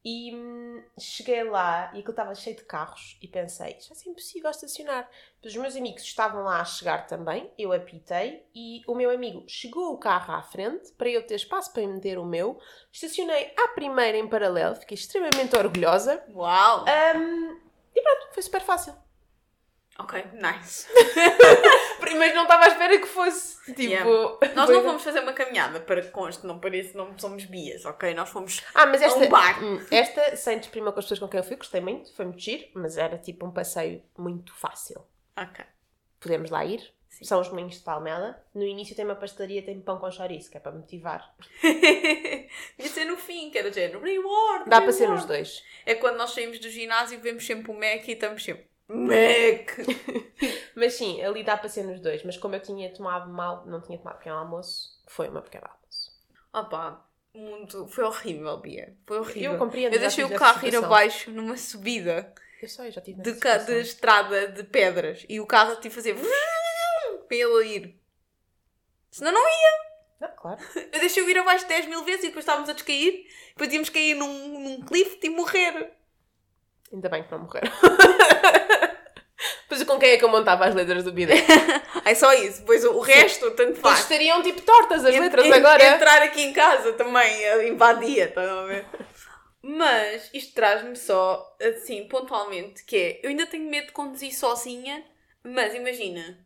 E 0.03 0.33
hum, 0.33 0.83
cheguei 0.99 1.43
lá 1.43 1.91
e 1.93 1.99
aquilo 1.99 2.09
estava 2.09 2.33
cheio 2.33 2.55
de 2.55 2.63
carros 2.63 3.17
e 3.21 3.27
pensei, 3.27 3.77
já 3.79 3.93
é 3.93 4.09
impossível 4.09 4.49
estacionar. 4.49 5.07
Depois 5.35 5.55
os 5.55 5.61
meus 5.61 5.75
amigos 5.75 6.01
estavam 6.01 6.43
lá 6.43 6.59
a 6.59 6.65
chegar 6.65 7.05
também, 7.05 7.51
eu 7.57 7.71
apitei 7.71 8.43
e 8.55 8.81
o 8.87 8.95
meu 8.95 9.11
amigo 9.11 9.43
chegou 9.47 9.93
o 9.93 9.97
carro 9.97 10.33
à 10.33 10.41
frente 10.41 10.91
para 10.93 11.09
eu 11.09 11.25
ter 11.25 11.35
espaço 11.35 11.71
para 11.71 11.85
meter 11.87 12.17
o 12.17 12.25
meu. 12.25 12.59
Estacionei 12.91 13.53
à 13.57 13.67
primeira 13.69 14.17
em 14.17 14.27
paralelo, 14.27 14.75
fiquei 14.75 14.95
extremamente 14.95 15.55
orgulhosa. 15.55 16.23
Uau! 16.33 16.85
Hum, 17.15 17.59
e 17.95 18.01
pronto, 18.01 18.33
foi 18.33 18.41
super 18.41 18.61
fácil. 18.61 18.95
Ok, 20.01 20.23
nice. 20.33 20.87
Mas 22.17 22.35
não 22.35 22.43
estava 22.43 22.65
à 22.65 22.67
espera 22.67 22.97
que 22.99 23.07
fosse. 23.07 23.63
Tipo. 23.65 23.81
Yeah. 23.81 24.53
Nós 24.55 24.69
não 24.69 24.83
fomos 24.83 25.03
fazer 25.03 25.19
uma 25.21 25.33
caminhada 25.33 25.79
para 25.79 26.01
que 26.01 26.09
conste, 26.09 26.45
não 26.45 26.59
pareça, 26.59 26.97
não 26.97 27.17
somos 27.17 27.45
bias, 27.45 27.85
ok? 27.85 28.13
Nós 28.13 28.29
fomos. 28.29 28.63
Ah, 28.73 28.85
mas 28.85 29.01
esta. 29.01 29.19
a 29.19 29.23
um 29.23 29.29
bar. 29.29 29.63
hum, 29.63 29.79
Esta, 29.89 30.35
sem 30.35 30.57
desprimir 30.59 30.91
com 30.91 30.99
as 30.99 31.05
pessoas 31.05 31.19
com 31.19 31.27
quem 31.27 31.39
eu 31.39 31.43
fui, 31.43 31.55
gostei 31.55 31.79
muito, 31.81 32.13
foi 32.15 32.25
muito 32.25 32.39
giro, 32.39 32.65
mas 32.73 32.97
era 32.97 33.17
tipo 33.17 33.45
um 33.45 33.51
passeio 33.51 34.03
muito 34.17 34.53
fácil. 34.55 35.03
Ok. 35.37 35.63
Podemos 36.19 36.49
lá 36.51 36.65
ir. 36.65 36.81
Sim. 37.09 37.25
São 37.25 37.41
os 37.41 37.49
moinhos 37.49 37.75
de 37.75 37.81
Palmela. 37.81 38.41
No 38.53 38.63
início 38.63 38.95
tem 38.95 39.03
uma 39.05 39.15
pastelaria, 39.15 39.61
tem 39.61 39.79
pão 39.81 39.97
com 39.99 40.09
chouriço, 40.11 40.49
que 40.49 40.57
é 40.57 40.59
para 40.59 40.71
motivar. 40.71 41.33
Devia 41.61 42.91
ser 42.91 43.05
no 43.05 43.17
fim, 43.17 43.49
que 43.49 43.57
era 43.57 43.69
de 43.69 43.75
género. 43.75 44.01
Reward! 44.01 44.69
Dá 44.69 44.81
para 44.81 44.91
ser 44.91 45.03
reward. 45.03 45.21
nos 45.21 45.25
dois. 45.27 45.63
É 45.85 45.95
quando 45.95 46.17
nós 46.17 46.31
saímos 46.31 46.59
do 46.59 46.69
ginásio 46.69 47.17
e 47.17 47.21
vemos 47.21 47.45
sempre 47.45 47.71
o 47.71 47.73
Mac 47.73 48.07
e 48.07 48.11
estamos 48.13 48.43
sempre. 48.43 48.70
Mac! 48.93 49.77
Mas 50.75 50.93
sim, 50.93 51.21
ali 51.21 51.43
dá 51.43 51.55
para 51.57 51.69
ser 51.69 51.83
nos 51.83 51.99
dois. 51.99 52.23
Mas 52.23 52.37
como 52.37 52.55
eu 52.55 52.59
tinha 52.61 52.91
tomado 52.93 53.31
mal, 53.31 53.65
não 53.65 53.81
tinha 53.81 53.97
tomado 53.97 54.17
pequeno 54.17 54.37
almoço, 54.37 54.89
foi 55.07 55.29
uma 55.29 55.41
pequeno 55.41 55.65
almoço. 55.65 56.11
Opa, 56.53 57.05
muito. 57.33 57.87
Foi 57.87 58.03
horrível, 58.03 58.57
Bia. 58.57 58.95
Foi 59.07 59.19
horrível. 59.19 59.53
Eu 59.53 59.57
compreendo. 59.57 59.93
Eu 59.93 59.99
deixei 59.99 60.23
o 60.23 60.35
carro 60.35 60.67
ir 60.67 60.75
abaixo 60.75 61.31
numa 61.31 61.55
subida 61.55 62.33
Eu 62.61 62.67
sei, 62.67 62.91
já 62.91 62.99
tive 63.01 63.21
de, 63.21 63.35
ca- 63.35 63.57
de 63.57 63.79
estrada 63.79 64.47
de 64.49 64.63
pedras 64.63 65.25
e 65.29 65.39
o 65.39 65.45
carro 65.45 65.75
tive 65.77 65.93
a 65.93 65.95
fazer. 65.95 66.15
para 67.27 67.37
ele 67.37 67.65
ir. 67.67 68.01
Senão 69.09 69.31
não 69.31 69.47
ia. 69.47 69.91
Não, 70.19 70.35
claro. 70.35 70.59
Eu 70.75 70.99
deixei-o 70.99 71.29
ir 71.29 71.37
abaixo 71.37 71.67
10 71.67 71.87
mil 71.87 72.03
vezes 72.03 72.23
e 72.25 72.27
depois 72.27 72.43
estávamos 72.43 72.69
a 72.69 72.73
descair. 72.73 73.25
Depois 73.49 73.73
íamos 73.73 73.89
cair 73.89 74.13
num, 74.15 74.59
num 74.59 74.81
cliff 74.85 75.17
e 75.23 75.29
morrer. 75.29 75.93
Ainda 76.91 77.09
bem 77.09 77.23
que 77.23 77.31
não 77.31 77.39
morreram. 77.39 77.71
Pois 79.67 79.83
com 79.83 79.97
quem 79.97 80.11
é 80.11 80.17
que 80.17 80.25
eu 80.25 80.29
montava 80.29 80.65
as 80.65 80.75
letras 80.75 81.03
do 81.03 81.11
bidé? 81.11 81.35
É 82.03 82.15
só 82.15 82.33
isso. 82.33 82.61
Depois 82.61 82.83
o, 82.83 82.93
o 82.93 82.99
resto, 82.99 83.51
tanto 83.51 83.75
faz. 83.75 83.99
estariam 83.99 84.41
tipo 84.41 84.61
tortas 84.63 85.05
as 85.05 85.15
letras 85.15 85.45
en- 85.45 85.53
agora. 85.53 85.83
Entrar 85.95 86.21
aqui 86.23 86.41
em 86.41 86.51
casa 86.51 86.93
também 86.93 87.67
invadia, 87.67 88.25
estão 88.25 88.59
a 88.61 88.65
ver? 88.65 88.85
Mas 89.61 90.27
isto 90.33 90.55
traz-me 90.55 90.95
só, 90.95 91.55
assim, 91.61 92.07
pontualmente, 92.07 92.83
que 92.85 92.97
é, 92.97 93.19
eu 93.23 93.29
ainda 93.29 93.45
tenho 93.45 93.69
medo 93.69 93.85
de 93.87 93.91
conduzir 93.93 94.33
sozinha, 94.35 95.05
mas 95.43 95.75
imagina, 95.75 96.39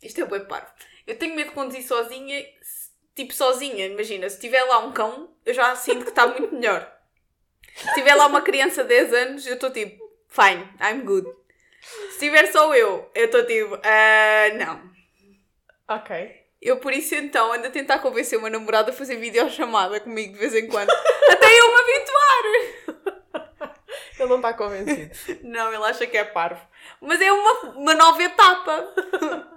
isto 0.00 0.20
é 0.20 0.24
bem 0.24 0.44
parvo, 0.44 0.68
eu 1.08 1.18
tenho 1.18 1.34
medo 1.34 1.48
de 1.48 1.54
conduzir 1.56 1.82
sozinha, 1.84 2.40
tipo 3.16 3.34
sozinha, 3.34 3.86
imagina, 3.86 4.30
se 4.30 4.38
tiver 4.38 4.62
lá 4.62 4.78
um 4.78 4.92
cão, 4.92 5.28
eu 5.44 5.52
já 5.52 5.74
sinto 5.74 6.04
que 6.04 6.10
está 6.10 6.24
muito 6.28 6.54
melhor. 6.54 6.95
Se 7.76 7.94
tiver 7.94 8.14
lá 8.14 8.26
uma 8.26 8.40
criança 8.40 8.82
de 8.82 8.88
10 8.88 9.12
anos, 9.12 9.46
eu 9.46 9.54
estou 9.54 9.70
tipo, 9.70 10.02
fine, 10.28 10.66
I'm 10.80 11.02
good. 11.04 11.28
Se 12.12 12.18
tiver 12.18 12.46
só 12.46 12.74
eu, 12.74 13.10
eu 13.14 13.26
estou 13.26 13.44
tipo, 13.44 13.78
ah, 13.84 14.48
não. 14.56 14.90
Ok. 15.96 16.44
Eu 16.60 16.78
por 16.78 16.92
isso 16.92 17.14
então 17.14 17.52
ando 17.52 17.66
a 17.66 17.70
tentar 17.70 17.98
convencer 17.98 18.38
o 18.38 18.42
meu 18.42 18.50
namorado 18.50 18.90
a 18.90 18.94
fazer 18.94 19.16
videochamada 19.16 20.00
comigo 20.00 20.32
de 20.32 20.38
vez 20.38 20.54
em 20.54 20.66
quando. 20.66 20.90
Até 21.30 21.46
eu 21.46 21.74
me 21.74 21.80
habituar! 21.80 23.06
Ele 24.18 24.28
não 24.28 24.36
está 24.36 24.54
convencido. 24.54 25.10
Não, 25.46 25.72
ele 25.72 25.84
acha 25.84 26.06
que 26.06 26.16
é 26.16 26.24
parvo. 26.24 26.66
Mas 27.00 27.20
é 27.20 27.30
uma, 27.30 27.52
uma 27.72 27.94
nova 27.94 28.22
etapa. 28.22 28.94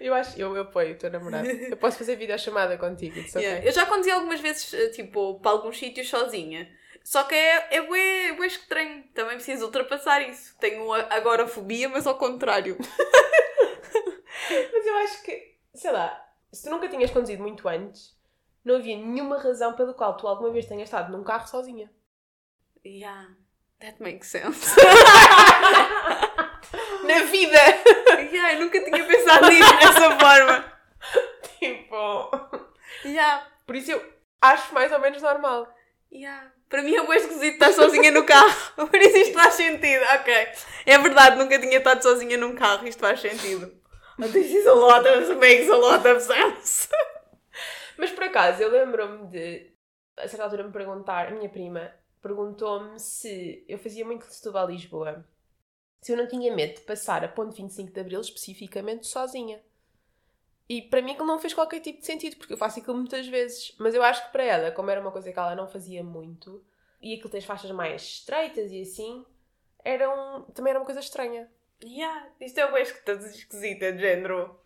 Eu 0.00 0.14
acho, 0.14 0.40
eu, 0.40 0.56
eu 0.56 0.62
apoio 0.62 0.94
o 0.94 0.98
teu 0.98 1.10
namorado. 1.10 1.46
Eu 1.46 1.76
posso 1.76 1.98
fazer 1.98 2.16
videochamada 2.16 2.78
contigo, 2.78 3.18
Yeah. 3.36 3.58
ok? 3.58 3.68
Eu 3.68 3.72
já 3.72 3.84
conduzi 3.84 4.10
algumas 4.10 4.40
vezes, 4.40 4.96
tipo, 4.96 5.38
para 5.40 5.50
alguns 5.50 5.78
sítios 5.78 6.08
sozinha. 6.08 6.66
Só 7.08 7.24
que 7.24 7.34
é, 7.34 7.68
é 7.76 7.80
bué, 7.80 8.32
bué 8.34 8.46
estranho. 8.46 9.02
Também 9.14 9.36
preciso 9.36 9.64
ultrapassar 9.64 10.20
isso. 10.28 10.54
Tenho 10.58 10.92
a- 10.92 11.06
agora 11.10 11.46
fobia, 11.48 11.88
mas 11.88 12.06
ao 12.06 12.18
contrário. 12.18 12.76
Mas 12.80 14.86
eu 14.86 14.96
acho 14.98 15.22
que, 15.22 15.56
sei 15.74 15.90
lá, 15.90 16.22
se 16.52 16.64
tu 16.64 16.70
nunca 16.70 16.86
tinhas 16.86 17.10
conduzido 17.10 17.42
muito 17.42 17.66
antes, 17.66 18.14
não 18.62 18.76
havia 18.76 18.94
nenhuma 18.98 19.38
razão 19.38 19.72
pela 19.72 19.94
qual 19.94 20.18
tu 20.18 20.28
alguma 20.28 20.50
vez 20.50 20.66
tenhas 20.66 20.88
estado 20.88 21.10
num 21.10 21.24
carro 21.24 21.48
sozinha. 21.48 21.90
Yeah, 22.84 23.28
that 23.80 23.96
makes 24.02 24.28
sense. 24.28 24.76
Na 27.04 27.22
vida! 27.24 27.58
yeah, 28.30 28.52
eu 28.52 28.60
nunca 28.60 28.84
tinha 28.84 29.02
pensado 29.06 29.48
nisso 29.48 29.76
dessa 29.78 30.18
forma. 30.18 30.72
tipo. 31.58 32.30
Yeah, 33.04 33.46
Por 33.66 33.76
isso 33.76 33.92
eu 33.92 34.12
acho 34.42 34.74
mais 34.74 34.92
ou 34.92 34.98
menos 35.00 35.22
normal. 35.22 35.66
Yeah. 36.12 36.52
Para 36.68 36.82
mim 36.82 36.94
é 36.94 37.04
bué 37.04 37.16
esquisito 37.16 37.54
estar 37.54 37.72
sozinha 37.72 38.10
no 38.10 38.24
carro. 38.24 38.52
Por 38.88 38.96
isso 38.96 39.16
isto 39.16 39.34
faz 39.34 39.54
sentido. 39.54 40.04
Ok. 40.20 40.34
É 40.86 40.98
verdade, 40.98 41.36
nunca 41.36 41.58
tinha 41.58 41.78
estado 41.78 42.02
sozinha 42.02 42.36
num 42.36 42.54
carro. 42.54 42.86
Isto 42.86 43.00
faz 43.00 43.20
sentido. 43.20 43.72
But 44.18 44.32
this 44.32 44.52
is 44.52 44.66
a 44.66 44.74
lot 44.74 45.06
of, 45.06 45.34
makes 45.36 45.70
a 45.70 45.76
lot 45.76 46.06
of 46.06 46.20
sense. 46.20 46.88
Mas 47.96 48.10
por 48.10 48.24
acaso, 48.24 48.62
eu 48.62 48.70
lembro-me 48.70 49.26
de, 49.28 49.72
a 50.16 50.28
certa 50.28 50.44
altura, 50.44 50.64
me 50.64 50.72
perguntar, 50.72 51.28
a 51.28 51.30
minha 51.30 51.48
prima 51.48 51.92
perguntou-me 52.20 52.98
se 52.98 53.64
eu 53.68 53.78
fazia 53.78 54.04
muito 54.04 54.26
de 54.26 54.34
Setúbal 54.34 54.64
a 54.64 54.70
Lisboa, 54.70 55.24
se 56.00 56.12
eu 56.12 56.16
não 56.16 56.28
tinha 56.28 56.54
medo 56.54 56.74
de 56.74 56.80
passar 56.82 57.24
a 57.24 57.28
ponte 57.28 57.56
25 57.56 57.92
de 57.92 58.00
Abril 58.00 58.20
especificamente 58.20 59.06
sozinha. 59.06 59.60
E 60.68 60.82
para 60.82 61.00
mim 61.00 61.12
aquilo 61.12 61.26
não 61.26 61.38
fez 61.38 61.54
qualquer 61.54 61.80
tipo 61.80 62.00
de 62.00 62.06
sentido, 62.06 62.36
porque 62.36 62.52
eu 62.52 62.58
faço 62.58 62.78
aquilo 62.78 62.96
muitas 62.96 63.26
vezes. 63.26 63.74
Mas 63.78 63.94
eu 63.94 64.02
acho 64.02 64.26
que 64.26 64.32
para 64.32 64.44
ela, 64.44 64.70
como 64.70 64.90
era 64.90 65.00
uma 65.00 65.10
coisa 65.10 65.32
que 65.32 65.38
ela 65.38 65.54
não 65.54 65.66
fazia 65.66 66.04
muito, 66.04 66.62
e 67.00 67.14
aquilo 67.14 67.30
tem 67.30 67.38
as 67.38 67.44
faixas 67.44 67.70
mais 67.70 68.02
estreitas 68.02 68.70
e 68.70 68.82
assim, 68.82 69.24
era 69.84 70.10
um, 70.10 70.42
também 70.52 70.70
era 70.70 70.78
uma 70.78 70.84
coisa 70.84 71.00
estranha. 71.00 71.50
Yeah, 71.82 72.28
isto 72.40 72.58
é 72.58 72.70
bué 72.70 72.82
esquisita, 72.82 73.92
de 73.92 74.00
género. 74.00 74.58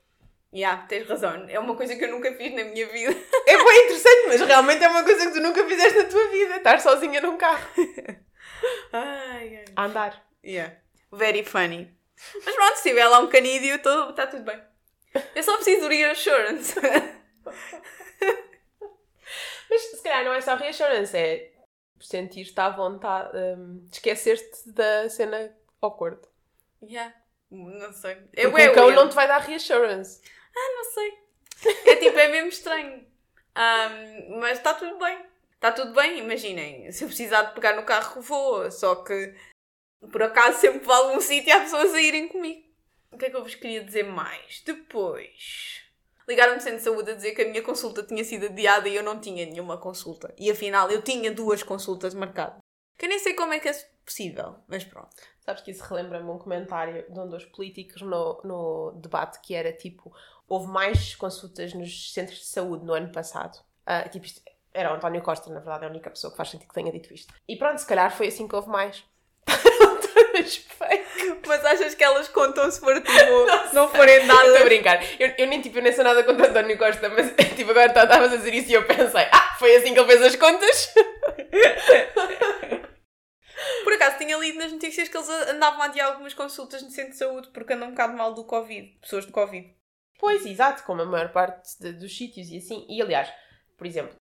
Yeah, 0.52 0.86
tens 0.86 1.06
razão. 1.06 1.46
É 1.48 1.58
uma 1.58 1.76
coisa 1.76 1.94
que 1.94 2.04
eu 2.04 2.10
nunca 2.10 2.32
fiz 2.34 2.52
na 2.52 2.64
minha 2.64 2.86
vida. 2.88 3.14
É 3.46 3.56
bem 3.56 3.84
interessante, 3.84 4.28
mas 4.28 4.40
realmente 4.40 4.84
é 4.84 4.88
uma 4.88 5.02
coisa 5.04 5.26
que 5.26 5.32
tu 5.32 5.40
nunca 5.40 5.66
fizeste 5.66 5.98
na 5.98 6.04
tua 6.04 6.28
vida, 6.28 6.56
estar 6.56 6.80
sozinha 6.80 7.20
num 7.20 7.36
carro. 7.36 7.68
Ai, 8.92 9.56
ai. 9.56 9.64
A 9.74 9.84
andar. 9.84 10.24
Yeah. 10.44 10.76
Very 11.10 11.44
funny. 11.44 11.92
Mas 12.44 12.54
pronto, 12.54 12.76
se 12.76 12.88
tiver 12.88 13.06
lá 13.08 13.18
um 13.18 13.28
canídeo, 13.28 13.74
está 13.76 14.26
tudo 14.26 14.44
bem. 14.44 14.62
Eu 15.34 15.42
só 15.42 15.56
preciso 15.56 15.88
de 15.88 15.96
reassurance. 15.96 16.74
Mas 19.70 19.80
se 19.82 20.02
calhar 20.02 20.24
não 20.24 20.34
é 20.34 20.40
só 20.40 20.54
reassurance, 20.54 21.16
é 21.16 21.52
sentir-te 22.00 22.58
à 22.60 22.68
vontade, 22.70 23.36
hum, 23.36 23.86
esquecer-te 23.90 24.70
da 24.70 25.08
cena 25.08 25.54
awkward. 25.80 26.20
yeah. 26.82 27.14
Não 27.50 27.92
sei. 27.92 28.14
Porque 28.14 28.38
É 28.62 28.70
o 28.70 28.74
cão 28.74 28.90
não 28.92 29.08
te 29.10 29.14
vai 29.14 29.28
dar 29.28 29.38
reassurance. 29.38 30.22
Não 30.54 30.84
sei. 30.84 31.18
É 31.86 31.96
tipo, 31.96 32.18
é 32.18 32.28
mesmo 32.28 32.48
estranho. 32.48 33.06
Ahm, 33.54 34.38
mas 34.40 34.56
está 34.58 34.72
tudo 34.72 34.98
bem. 34.98 35.18
Está 35.54 35.70
tudo 35.70 35.92
bem, 35.92 36.18
imaginem. 36.18 36.90
Se 36.90 37.04
eu 37.04 37.08
precisar 37.08 37.42
de 37.42 37.54
pegar 37.54 37.76
no 37.76 37.84
carro, 37.84 38.22
vou. 38.22 38.70
Só 38.70 38.96
que, 38.96 39.34
por 40.10 40.22
acaso, 40.22 40.58
sempre 40.60 40.80
vou 40.80 40.94
a 40.94 40.98
algum 40.98 41.20
sítio 41.20 41.50
e 41.50 41.52
há 41.52 41.60
pessoas 41.60 41.92
a 41.94 42.00
irem 42.00 42.26
comigo. 42.28 42.66
O 43.12 43.18
que 43.18 43.26
é 43.26 43.30
que 43.30 43.36
eu 43.36 43.42
vos 43.42 43.54
queria 43.54 43.84
dizer 43.84 44.04
mais? 44.04 44.62
Depois, 44.64 45.82
ligaram-me 46.26 46.58
do 46.58 46.62
centro 46.62 46.78
de 46.78 46.84
saúde 46.84 47.10
a 47.10 47.14
dizer 47.14 47.32
que 47.32 47.42
a 47.42 47.48
minha 47.48 47.62
consulta 47.62 48.02
tinha 48.02 48.24
sido 48.24 48.46
adiada 48.46 48.88
e 48.88 48.96
eu 48.96 49.02
não 49.02 49.20
tinha 49.20 49.44
nenhuma 49.44 49.76
consulta. 49.76 50.34
E 50.38 50.50
afinal, 50.50 50.90
eu 50.90 51.02
tinha 51.02 51.30
duas 51.30 51.62
consultas 51.62 52.14
marcadas. 52.14 52.58
Que 52.98 53.04
eu 53.04 53.10
nem 53.10 53.18
sei 53.18 53.34
como 53.34 53.52
é 53.52 53.60
que 53.60 53.68
é 53.68 53.72
possível, 54.04 54.56
mas 54.66 54.82
pronto. 54.84 55.10
Sabes 55.40 55.62
que 55.62 55.70
isso 55.70 55.84
relembra-me 55.84 56.30
um 56.30 56.38
comentário 56.38 57.04
de 57.12 57.18
um 57.18 57.28
dos 57.28 57.44
políticos 57.44 58.00
no, 58.00 58.40
no 58.44 58.92
debate 58.92 59.40
que 59.42 59.54
era 59.54 59.72
tipo: 59.72 60.14
houve 60.48 60.68
mais 60.68 61.14
consultas 61.14 61.74
nos 61.74 62.12
centros 62.12 62.38
de 62.38 62.46
saúde 62.46 62.84
no 62.84 62.94
ano 62.94 63.12
passado. 63.12 63.58
Ah, 63.84 64.08
tipo, 64.08 64.26
era 64.72 64.90
o 64.90 64.96
António 64.96 65.20
Costa, 65.20 65.50
na 65.50 65.60
verdade, 65.60 65.84
é 65.84 65.86
a 65.88 65.90
única 65.90 66.10
pessoa 66.10 66.30
que 66.30 66.36
faz 66.36 66.48
sentido 66.48 66.68
que 66.68 66.74
tenha 66.74 66.92
dito 66.92 67.12
isto. 67.12 67.34
E 67.46 67.56
pronto, 67.56 67.78
se 67.78 67.86
calhar 67.86 68.10
foi 68.16 68.28
assim 68.28 68.48
que 68.48 68.54
houve 68.54 68.68
mais. 68.68 69.04
Mas 71.46 71.64
achas 71.64 71.94
que 71.94 72.02
elas 72.04 72.28
contam 72.28 72.70
se 72.70 72.80
for 72.80 72.94
tipo, 73.00 73.46
não 73.74 73.88
forem 73.88 74.16
Estou 74.16 74.56
a 74.56 74.64
brincar. 74.64 75.02
Eu, 75.20 75.32
eu 75.38 75.46
nem, 75.46 75.60
tipo, 75.60 75.78
eu 75.78 75.82
nem 75.82 75.92
sei 75.92 76.02
nada 76.04 76.24
contra 76.24 76.48
António 76.48 76.78
Costa, 76.78 77.08
mas 77.08 77.32
tipo, 77.56 77.70
agora 77.70 77.86
estavas 77.86 78.32
a 78.32 78.36
dizer 78.36 78.54
isso 78.54 78.70
e 78.70 78.74
eu 78.74 78.84
pensei: 78.86 79.26
ah, 79.32 79.56
foi 79.58 79.76
assim 79.76 79.92
que 79.94 80.00
ele 80.00 80.08
fez 80.08 80.22
as 80.22 80.36
contas? 80.36 80.94
Por 83.84 83.92
acaso 83.92 84.18
tinha 84.18 84.36
lido 84.36 84.58
nas 84.58 84.72
notícias 84.72 85.08
que 85.08 85.16
eles 85.16 85.28
andavam 85.28 85.82
a 85.82 85.86
adiar 85.86 86.08
algumas 86.08 86.34
consultas 86.34 86.82
no 86.82 86.90
centro 86.90 87.12
de 87.12 87.18
saúde 87.18 87.48
porque 87.52 87.72
andam 87.74 87.88
um 87.88 87.92
bocado 87.92 88.14
mal 88.14 88.34
do 88.34 88.44
Covid, 88.44 88.98
pessoas 89.00 89.26
de 89.26 89.32
Covid. 89.32 89.72
Pois, 90.18 90.46
exato, 90.46 90.84
como 90.84 91.02
a 91.02 91.04
maior 91.04 91.32
parte 91.32 91.78
de- 91.80 91.92
dos 91.92 92.16
sítios 92.16 92.48
e 92.48 92.58
assim. 92.58 92.86
E 92.88 93.02
aliás, 93.02 93.28
por 93.76 93.86
exemplo, 93.86 94.14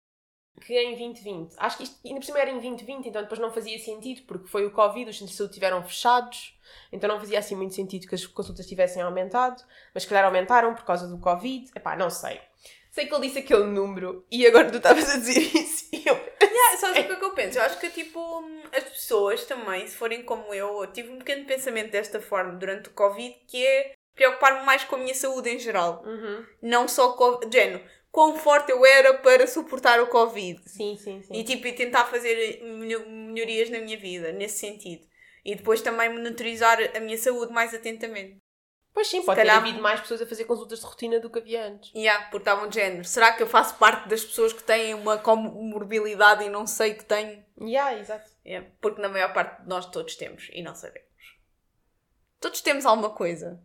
que 0.61 0.79
em 0.79 0.97
2020, 0.97 1.55
acho 1.57 1.77
que 1.79 1.85
isto 1.85 1.99
ainda 2.05 2.21
por 2.21 2.27
cima 2.27 2.39
era 2.39 2.51
em 2.51 2.55
2020, 2.55 3.09
então 3.09 3.23
depois 3.23 3.41
não 3.41 3.51
fazia 3.51 3.79
sentido, 3.79 4.23
porque 4.27 4.49
foi 4.49 4.67
o 4.67 4.71
Covid, 4.71 5.09
os 5.09 5.17
centros 5.17 5.33
de 5.33 5.37
saúde 5.37 5.53
estiveram 5.53 5.83
fechados, 5.83 6.59
então 6.93 7.09
não 7.09 7.19
fazia 7.19 7.39
assim 7.39 7.57
muito 7.57 7.75
sentido 7.75 8.07
que 8.07 8.15
as 8.15 8.27
consultas 8.27 8.67
tivessem 8.67 9.03
aumentado, 9.03 9.63
mas 9.95 10.03
se 10.03 10.09
calhar 10.09 10.25
aumentaram 10.25 10.75
por 10.75 10.85
causa 10.85 11.09
do 11.09 11.19
Covid. 11.19 11.71
Epá, 11.75 11.97
não 11.97 12.11
sei. 12.11 12.41
Sei 12.91 13.07
que 13.07 13.15
ele 13.15 13.29
disse 13.29 13.39
aquele 13.39 13.65
número 13.65 14.27
e 14.31 14.47
agora 14.47 14.71
tu 14.71 14.79
estavas 14.79 15.09
a 15.09 15.17
dizer 15.17 15.39
isso 15.57 15.89
e 15.93 16.03
eu. 16.07 16.15
Yeah, 16.15 16.77
sabes 16.79 16.99
o 16.99 17.07
que 17.07 17.13
é 17.13 17.17
que 17.17 17.25
eu 17.25 17.35
penso? 17.35 17.59
Eu 17.59 17.63
acho 17.63 17.79
que 17.79 17.89
tipo, 17.91 18.45
as 18.77 18.85
pessoas 18.85 19.45
também, 19.45 19.87
se 19.87 19.97
forem 19.97 20.25
como 20.25 20.53
eu, 20.53 20.83
eu 20.83 20.93
tive 20.93 21.11
um 21.11 21.19
pequeno 21.19 21.45
pensamento 21.47 21.93
desta 21.93 22.21
forma 22.21 22.53
durante 22.55 22.89
o 22.89 22.93
Covid, 22.93 23.35
que 23.47 23.65
é 23.65 23.95
preocupar-me 24.15 24.67
mais 24.67 24.85
com 24.85 24.97
a 24.97 24.99
minha 24.99 25.15
saúde 25.15 25.51
em 25.51 25.59
geral. 25.59 26.03
Uhum. 26.05 26.45
Não 26.61 26.89
só 26.89 27.13
com. 27.13 27.41
Género, 27.51 27.83
quão 28.11 28.37
forte 28.37 28.71
eu 28.73 28.85
era 28.85 29.15
para 29.19 29.47
suportar 29.47 30.01
o 30.01 30.09
Covid. 30.09 30.61
Sim, 30.69 30.97
sim, 30.97 31.23
sim. 31.23 31.35
E 31.35 31.45
tipo, 31.45 31.67
e 31.67 31.73
tentar 31.73 32.05
fazer 32.07 32.61
melho- 32.63 33.09
melhorias 33.09 33.71
na 33.71 33.79
minha 33.79 33.97
vida, 33.99 34.33
nesse 34.33 34.59
sentido. 34.59 35.07
E 35.45 35.55
depois 35.55 35.81
também 35.81 36.09
monitorizar 36.11 36.79
a 36.95 37.01
minha 37.01 37.17
saúde 37.17 37.53
mais 37.53 37.73
atentamente. 37.75 38.39
Pois 38.93 39.07
sim, 39.07 39.21
Se 39.21 39.27
pode 39.27 39.39
calhar- 39.39 39.63
ter 39.63 39.69
havido 39.69 39.81
mais 39.83 40.01
pessoas 40.01 40.21
a 40.21 40.27
fazer 40.27 40.45
consultas 40.45 40.81
de 40.81 40.85
rotina 40.87 41.21
do 41.21 41.31
que 41.31 41.39
havia 41.39 41.65
antes. 41.69 41.93
Yeah, 41.95 42.25
porque 42.25 42.39
estavam 42.39 42.69
de 42.69 42.75
género. 42.75 43.05
Será 43.05 43.33
que 43.33 43.43
eu 43.43 43.47
faço 43.47 43.77
parte 43.79 44.09
das 44.09 44.25
pessoas 44.25 44.53
que 44.53 44.65
têm 44.65 44.95
uma 44.95 45.17
comorbilidade 45.17 46.45
e 46.45 46.49
não 46.51 46.67
sei 46.67 46.95
que 46.95 47.05
tenho? 47.05 47.43
Yeah, 47.61 47.97
exato. 47.99 48.29
Yeah, 48.45 48.69
porque 48.81 49.01
na 49.01 49.09
maior 49.09 49.33
parte 49.33 49.63
de 49.63 49.69
nós 49.69 49.87
todos 49.87 50.17
temos 50.17 50.49
e 50.53 50.61
não 50.61 50.75
sabemos. 50.75 51.09
Todos 52.41 52.61
temos 52.61 52.85
alguma 52.85 53.11
coisa. 53.11 53.63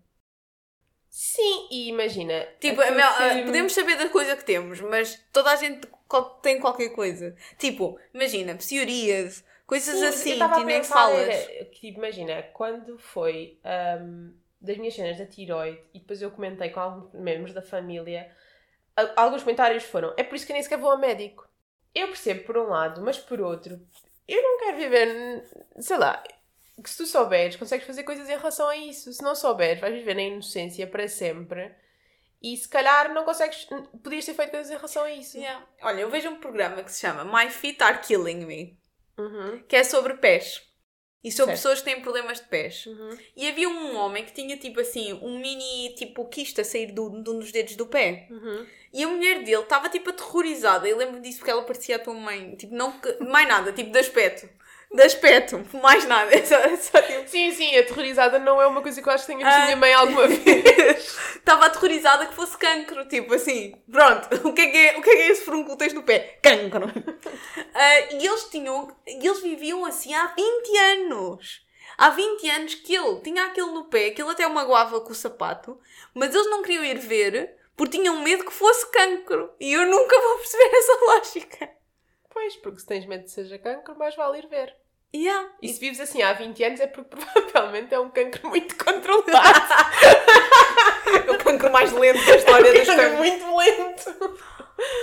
Sim, 1.16 1.70
e 1.72 1.88
imagina. 1.88 2.46
Tipo, 2.60 2.82
a 2.82 2.88
que- 2.88 3.02
ah, 3.02 3.44
podemos 3.46 3.72
saber 3.72 3.96
da 3.98 4.10
coisa 4.10 4.36
que 4.36 4.44
temos, 4.44 4.82
mas 4.82 5.18
toda 5.32 5.50
a 5.50 5.56
gente 5.56 5.88
tem 6.42 6.60
qualquer 6.60 6.90
coisa. 6.90 7.34
Tipo, 7.58 7.98
imagina, 8.14 8.54
psiorias, 8.56 9.42
coisas 9.66 9.96
Sim, 9.96 10.04
eu 10.04 10.10
assim, 10.10 10.54
tu 10.54 10.66
nem 10.66 10.84
falas. 10.84 11.34
era 11.34 11.66
tipo, 11.70 12.00
imagina, 12.00 12.44
quando 12.54 13.00
foi 13.00 13.58
ahm, 13.64 14.34
das 14.60 14.76
minhas 14.78 14.94
cenas 14.94 15.18
da 15.18 15.26
tiroide 15.26 15.80
e 15.94 16.00
depois 16.00 16.22
eu 16.22 16.32
comentei 16.32 16.70
com 16.70 16.82
alguns 16.82 17.14
membros 17.14 17.54
da 17.54 17.62
família, 17.62 18.30
alguns 19.16 19.42
comentários 19.42 19.86
foram: 19.86 20.14
é 20.18 20.24
por 20.24 20.36
isso 20.36 20.46
que 20.46 20.52
eu 20.52 20.56
nem 20.56 20.64
sequer 20.64 20.80
vou 20.80 20.92
ao 20.92 20.98
médico. 20.98 21.48
Eu 21.94 22.08
percebo 22.08 22.44
por 22.44 22.58
um 22.58 22.68
lado, 22.68 23.02
mas 23.02 23.18
por 23.18 23.40
outro, 23.40 23.80
eu 24.28 24.42
não 24.44 24.60
quero 24.60 24.78
viver, 24.78 25.46
sei 25.80 25.98
lá, 25.98 26.22
que 26.84 26.90
se 26.90 26.98
tu 26.98 27.06
souberes, 27.06 27.56
consegues 27.56 27.86
fazer 27.88 28.04
coisas 28.04 28.28
em 28.30 28.36
relação 28.38 28.68
a 28.68 28.76
isso. 28.76 29.12
Se 29.14 29.24
não 29.24 29.36
souberes, 29.36 29.80
vais 29.80 29.94
viver 29.96 30.14
na 30.16 30.22
inocência 30.24 30.86
para 30.88 31.08
sempre. 31.08 31.72
E 32.42 32.56
se 32.58 32.68
calhar 32.68 33.14
não 33.14 33.24
consegues, 33.24 33.66
podias 34.04 34.26
ter 34.26 34.34
feito 34.34 34.52
coisas 34.52 34.70
em 34.70 34.76
relação 34.76 35.04
a 35.04 35.12
isso. 35.12 35.38
Yeah. 35.38 35.66
Olha, 35.82 36.02
eu 36.02 36.10
vejo 36.10 36.30
um 36.30 36.36
programa 36.40 36.84
que 36.84 36.92
se 36.92 37.02
chama 37.02 37.24
My 37.26 37.50
Feet 37.50 37.82
Are 37.82 38.00
Killing 38.00 38.46
Me, 38.46 38.78
Uhum. 39.18 39.64
que 39.68 39.76
é 39.76 39.84
sobre 39.84 40.16
pés. 40.16 40.62
E 41.24 41.32
sobre 41.32 41.56
Certo. 41.56 41.64
pessoas 41.64 41.80
que 41.80 41.86
têm 41.86 42.02
problemas 42.04 42.40
de 42.40 42.46
pés. 42.46 42.86
Uhum. 42.86 43.18
E 43.36 43.48
havia 43.48 43.68
um 43.68 43.96
homem 43.96 44.24
que 44.24 44.32
tinha 44.32 44.58
tipo 44.58 44.80
assim, 44.80 45.14
um 45.24 45.40
mini 45.40 45.96
tipo 45.96 46.24
quista 46.28 46.62
a 46.62 46.66
sair 46.66 46.92
do, 46.92 47.10
de 47.24 47.30
um 47.32 47.40
dos 47.40 47.52
dedos 47.52 47.76
do 47.76 47.88
pé. 47.88 48.28
Uhum. 48.30 48.68
E 48.94 49.04
a 49.04 49.08
mulher 49.08 49.40
dele 49.44 49.64
estava 49.64 49.90
tipo 49.90 50.12
aterrorizada. 50.12 50.88
Eu 50.88 50.98
lembro 50.98 51.20
disso 51.20 51.40
porque 51.40 51.50
ela 51.50 51.64
parecia 51.64 51.96
a 51.96 52.00
tua 52.00 52.14
mãe. 52.14 52.56
Tipo, 52.56 52.76
não 52.76 52.94
mais 53.28 53.48
nada, 53.48 53.74
tipo 53.74 53.90
de 53.92 53.98
aspecto. 53.98 54.48
De 54.96 55.04
aspecto, 55.04 55.62
mais 55.82 56.06
nada. 56.06 56.32
É 56.36 56.44
só, 56.46 56.56
é 56.56 56.76
só, 56.78 57.02
tipo, 57.02 57.28
Sim, 57.28 57.52
sim, 57.52 57.78
aterrorizada 57.78 58.40
não 58.40 58.62
é 58.62 58.68
uma 58.68 58.82
coisa 58.82 59.02
que 59.02 59.08
eu 59.08 59.14
acho 59.14 59.26
que 59.26 59.34
tenha 59.34 59.46
visto 59.46 59.58
Ah. 59.60 59.66
minha 59.66 59.76
mãe 59.78 59.94
alguma 59.94 60.28
vez. 60.28 61.18
Estava 61.36 61.66
aterrorizada 61.68 62.26
que 62.26 62.34
fosse 62.34 62.58
cancro. 62.58 63.08
Tipo 63.08 63.34
assim, 63.36 63.76
pronto. 63.92 64.28
O 64.48 64.54
que 64.54 64.62
é 64.62 64.68
que 64.68 64.78
é, 64.78 64.98
o 64.98 65.02
que 65.02 65.10
é, 65.10 65.16
que 65.16 65.22
é 65.22 65.28
esse 65.30 65.46
que 65.46 65.78
tens 65.78 65.94
no 65.94 66.04
pé? 66.04 66.40
Cancro. 66.42 66.92
Ah, 67.74 68.00
e 68.12 68.26
eles 68.26 68.44
tinham. 68.50 68.96
Eles 69.06 69.42
viviam 69.42 69.86
assim 69.86 70.14
há 70.14 70.28
20 70.28 70.78
anos. 70.78 71.62
há 71.98 72.10
20 72.10 72.50
anos 72.50 72.76
que 72.76 72.96
ele 72.96 73.22
tinha 73.22 73.46
aquilo 73.46 73.72
no 73.74 73.86
pé, 73.86 74.12
que 74.12 74.22
ele 74.22 74.32
até 74.32 74.48
magoava 74.48 75.00
com 75.02 75.12
o 75.12 75.16
sapato, 75.16 75.80
mas 76.14 76.34
eles 76.34 76.50
não 76.50 76.62
queriam 76.62 76.84
ir 76.84 76.98
ver 76.98 77.56
porque 77.78 77.98
tinham 77.98 78.20
medo 78.22 78.46
que 78.46 78.54
fosse 78.54 78.90
cancro. 78.92 79.54
E 79.60 79.74
eu 79.74 79.86
nunca 79.86 80.20
vou 80.22 80.38
perceber 80.38 80.70
essa 80.74 81.06
lógica. 81.06 81.70
Pois, 82.30 82.56
porque 82.58 82.80
se 82.80 82.86
tens 82.86 83.06
medo 83.06 83.24
de 83.24 83.32
seja 83.32 83.58
cancro, 83.58 83.98
mais 83.98 84.16
vale 84.16 84.40
ir 84.40 84.48
ver. 84.48 84.76
Yeah. 85.14 85.50
E 85.62 85.70
se 85.70 85.80
vives 85.80 86.00
assim 86.00 86.22
há 86.22 86.34
20 86.34 86.64
anos 86.64 86.80
é 86.80 86.88
porque 86.88 87.16
provavelmente 87.16 87.94
é 87.94 88.00
um 88.00 88.10
cancro 88.10 88.48
muito 88.50 88.76
controlado. 88.84 89.26
É 91.28 91.32
o 91.32 91.38
cancro 91.38 91.72
mais 91.72 91.92
lento 91.92 92.26
da 92.26 92.36
história 92.36 92.74
das 92.74 92.88
é 92.90 92.96
cancros. 92.96 93.18
muito 93.20 93.56
lento. 93.56 94.40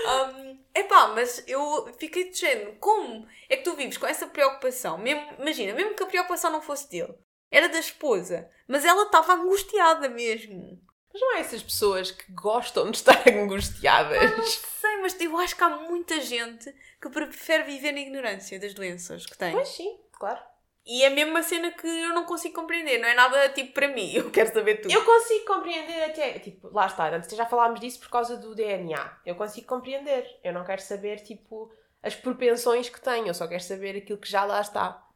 Um, 0.07 0.59
epá, 0.75 1.09
mas 1.15 1.43
eu 1.47 1.95
fiquei 1.99 2.31
de 2.31 2.39
género. 2.39 2.77
Como 2.81 3.27
é 3.49 3.57
que 3.57 3.63
tu 3.63 3.75
vives 3.75 3.97
com 3.97 4.07
essa 4.07 4.27
preocupação? 4.27 4.99
Mesmo, 4.99 5.25
imagina, 5.39 5.73
mesmo 5.73 5.95
que 5.95 6.03
a 6.03 6.07
preocupação 6.07 6.51
não 6.51 6.61
fosse 6.61 6.91
dele, 6.91 7.15
era 7.51 7.69
da 7.69 7.79
esposa, 7.79 8.51
mas 8.69 8.85
ela 8.85 9.05
estava 9.05 9.35
angustiada 9.35 10.09
mesmo. 10.09 10.81
Mas 11.13 11.21
não 11.21 11.37
há 11.37 11.39
essas 11.41 11.63
pessoas 11.63 12.11
que 12.11 12.33
gostam 12.33 12.91
de 12.91 12.97
estar 12.97 13.23
angustiadas. 13.29 14.63
Mas 15.03 15.21
eu 15.21 15.37
acho 15.39 15.57
que 15.57 15.65
há 15.65 15.69
muita 15.69 16.21
gente 16.21 16.73
que 17.01 17.11
prefere 17.11 17.65
viver 17.65 17.93
na 17.93 18.01
ignorância 18.01 18.59
das 18.59 18.73
doenças 18.73 19.27
que 19.27 19.37
tem. 19.37 19.53
Pois 19.53 19.69
sim, 19.69 19.99
claro. 20.13 20.41
E 20.85 21.05
é 21.05 21.11
mesmo 21.11 21.31
uma 21.31 21.43
cena 21.43 21.71
que 21.71 21.87
eu 21.87 22.13
não 22.13 22.25
consigo 22.25 22.55
compreender, 22.55 22.99
não 22.99 23.09
é 23.09 23.15
nada 23.15 23.49
tipo 23.51 23.73
para 23.73 23.89
mim, 23.89 24.11
eu 24.15 24.31
quero 24.31 24.53
saber 24.53 24.81
tudo. 24.81 24.93
Eu 24.93 25.05
consigo 25.05 25.45
compreender 25.45 26.05
até, 26.05 26.39
tipo, 26.39 26.69
lá 26.73 26.87
está, 26.87 27.09
antes 27.15 27.37
já 27.37 27.47
falámos 27.47 27.81
disso 27.81 28.01
por 28.01 28.11
causa 28.11 28.37
do 28.37 28.55
DNA. 28.55 29.19
Eu 29.27 29.35
consigo 29.35 29.67
compreender. 29.67 30.27
Eu 30.43 30.53
não 30.53 30.65
quero 30.65 30.81
saber, 30.81 31.21
tipo, 31.21 31.73
as 32.03 32.15
propensões 32.15 32.89
que 32.89 33.01
tenho, 33.01 33.29
eu 33.29 33.35
só 33.35 33.47
quero 33.47 33.63
saber 33.63 33.97
aquilo 33.97 34.19
que 34.19 34.31
já 34.31 34.45
lá 34.45 34.61
está. 34.61 35.07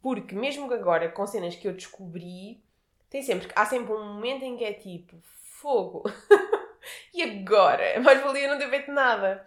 Porque 0.00 0.34
mesmo 0.34 0.66
que 0.66 0.74
agora, 0.74 1.08
com 1.10 1.26
cenas 1.26 1.54
que 1.54 1.68
eu 1.68 1.72
descobri, 1.72 2.64
tem 3.08 3.22
sempre, 3.22 3.48
há 3.54 3.66
sempre 3.66 3.92
um 3.92 4.14
momento 4.14 4.44
em 4.44 4.56
que 4.56 4.64
é 4.64 4.72
tipo, 4.72 5.16
fogo. 5.60 6.02
e 7.14 7.22
agora? 7.22 8.00
Mais 8.00 8.20
valia 8.22 8.48
não 8.48 8.58
ter 8.58 8.70
feito 8.70 8.90
nada. 8.90 9.44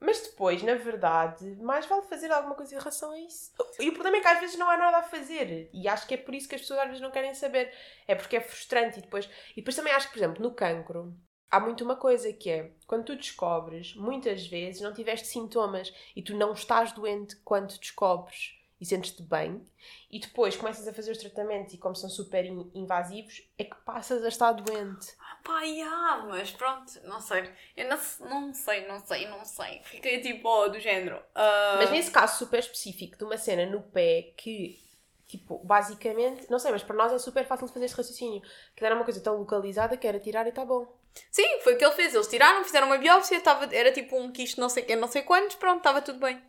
Mas 0.00 0.20
depois, 0.20 0.62
na 0.62 0.74
verdade, 0.74 1.56
mais 1.62 1.86
vale 1.86 2.02
fazer 2.02 2.30
alguma 2.30 2.54
coisa 2.54 2.74
em 2.74 2.78
relação 2.78 3.12
a 3.12 3.18
isso. 3.18 3.52
E 3.80 3.88
o 3.88 3.92
problema 3.92 4.18
é 4.18 4.20
que 4.20 4.28
às 4.28 4.40
vezes 4.40 4.58
não 4.58 4.68
há 4.68 4.76
nada 4.76 4.98
a 4.98 5.02
fazer. 5.02 5.70
E 5.72 5.88
acho 5.88 6.06
que 6.06 6.14
é 6.14 6.18
por 6.18 6.34
isso 6.34 6.48
que 6.48 6.54
as 6.54 6.60
pessoas 6.60 6.80
às 6.80 6.86
vezes 6.86 7.00
não 7.00 7.10
querem 7.10 7.32
saber. 7.32 7.72
É 8.06 8.14
porque 8.14 8.36
é 8.36 8.40
frustrante. 8.40 8.98
E 8.98 9.02
depois, 9.02 9.28
e 9.52 9.56
depois 9.56 9.76
também 9.76 9.92
acho 9.92 10.08
que, 10.08 10.12
por 10.12 10.18
exemplo, 10.18 10.42
no 10.42 10.54
cancro, 10.54 11.16
há 11.50 11.58
muito 11.58 11.84
uma 11.84 11.96
coisa 11.96 12.32
que 12.32 12.50
é, 12.50 12.72
quando 12.86 13.04
tu 13.04 13.16
descobres, 13.16 13.94
muitas 13.94 14.46
vezes 14.46 14.82
não 14.82 14.92
tiveste 14.92 15.28
sintomas 15.28 15.92
e 16.14 16.22
tu 16.22 16.36
não 16.36 16.52
estás 16.52 16.92
doente 16.92 17.36
quando 17.44 17.78
descobres 17.78 18.52
e 18.80 18.86
sentes-te 18.86 19.22
bem, 19.22 19.64
e 20.10 20.18
depois 20.18 20.56
começas 20.56 20.86
a 20.86 20.92
fazer 20.92 21.12
os 21.12 21.18
tratamentos 21.18 21.72
e 21.74 21.78
como 21.78 21.94
são 21.94 22.10
super 22.10 22.44
in- 22.44 22.70
invasivos, 22.74 23.42
é 23.58 23.64
que 23.64 23.76
passas 23.84 24.24
a 24.24 24.28
estar 24.28 24.52
doente. 24.52 25.14
Pá, 25.44 25.60
yeah, 25.62 26.24
mas 26.26 26.50
pronto, 26.52 26.90
não 27.04 27.20
sei. 27.20 27.50
Eu 27.76 27.88
não, 27.88 27.98
não 28.20 28.54
sei, 28.54 28.86
não 28.88 28.98
sei, 28.98 29.28
não 29.28 29.44
sei. 29.44 29.82
Fiquei 29.84 30.20
tipo, 30.20 30.48
oh, 30.48 30.68
do 30.70 30.80
género. 30.80 31.22
ah, 31.34 31.76
Mas 31.78 31.90
nesse 31.90 32.10
caso 32.10 32.38
super 32.38 32.58
específico 32.60 33.18
de 33.18 33.24
uma 33.24 33.36
cena 33.36 33.66
no 33.66 33.82
pé 33.82 34.32
que, 34.38 34.82
tipo, 35.26 35.58
basicamente, 35.58 36.50
não 36.50 36.58
sei, 36.58 36.72
mas 36.72 36.82
para 36.82 36.96
nós 36.96 37.12
é 37.12 37.18
super 37.18 37.44
fácil 37.46 37.66
de 37.66 37.74
fazer 37.74 37.84
este 37.84 37.96
raciocínio. 37.96 38.42
Que 38.74 38.84
era 38.86 38.94
uma 38.94 39.04
coisa 39.04 39.20
tão 39.20 39.36
localizada 39.36 39.98
que 39.98 40.06
era 40.06 40.18
tirar 40.18 40.46
e 40.46 40.48
está 40.48 40.64
bom. 40.64 40.86
Sim, 41.30 41.60
foi 41.62 41.74
o 41.74 41.78
que 41.78 41.84
ele 41.84 41.94
fez. 41.94 42.14
Eles 42.14 42.26
tiraram, 42.26 42.64
fizeram 42.64 42.86
uma 42.86 42.96
biópsia, 42.98 43.38
tava, 43.42 43.66
era 43.74 43.92
tipo 43.92 44.16
um 44.18 44.32
quisto 44.32 44.58
não 44.58 44.70
sei 44.70 44.84
não 44.96 45.08
sei 45.08 45.22
quantos, 45.22 45.56
pronto, 45.56 45.76
estava 45.78 46.00
tudo 46.00 46.18
bem. 46.20 46.42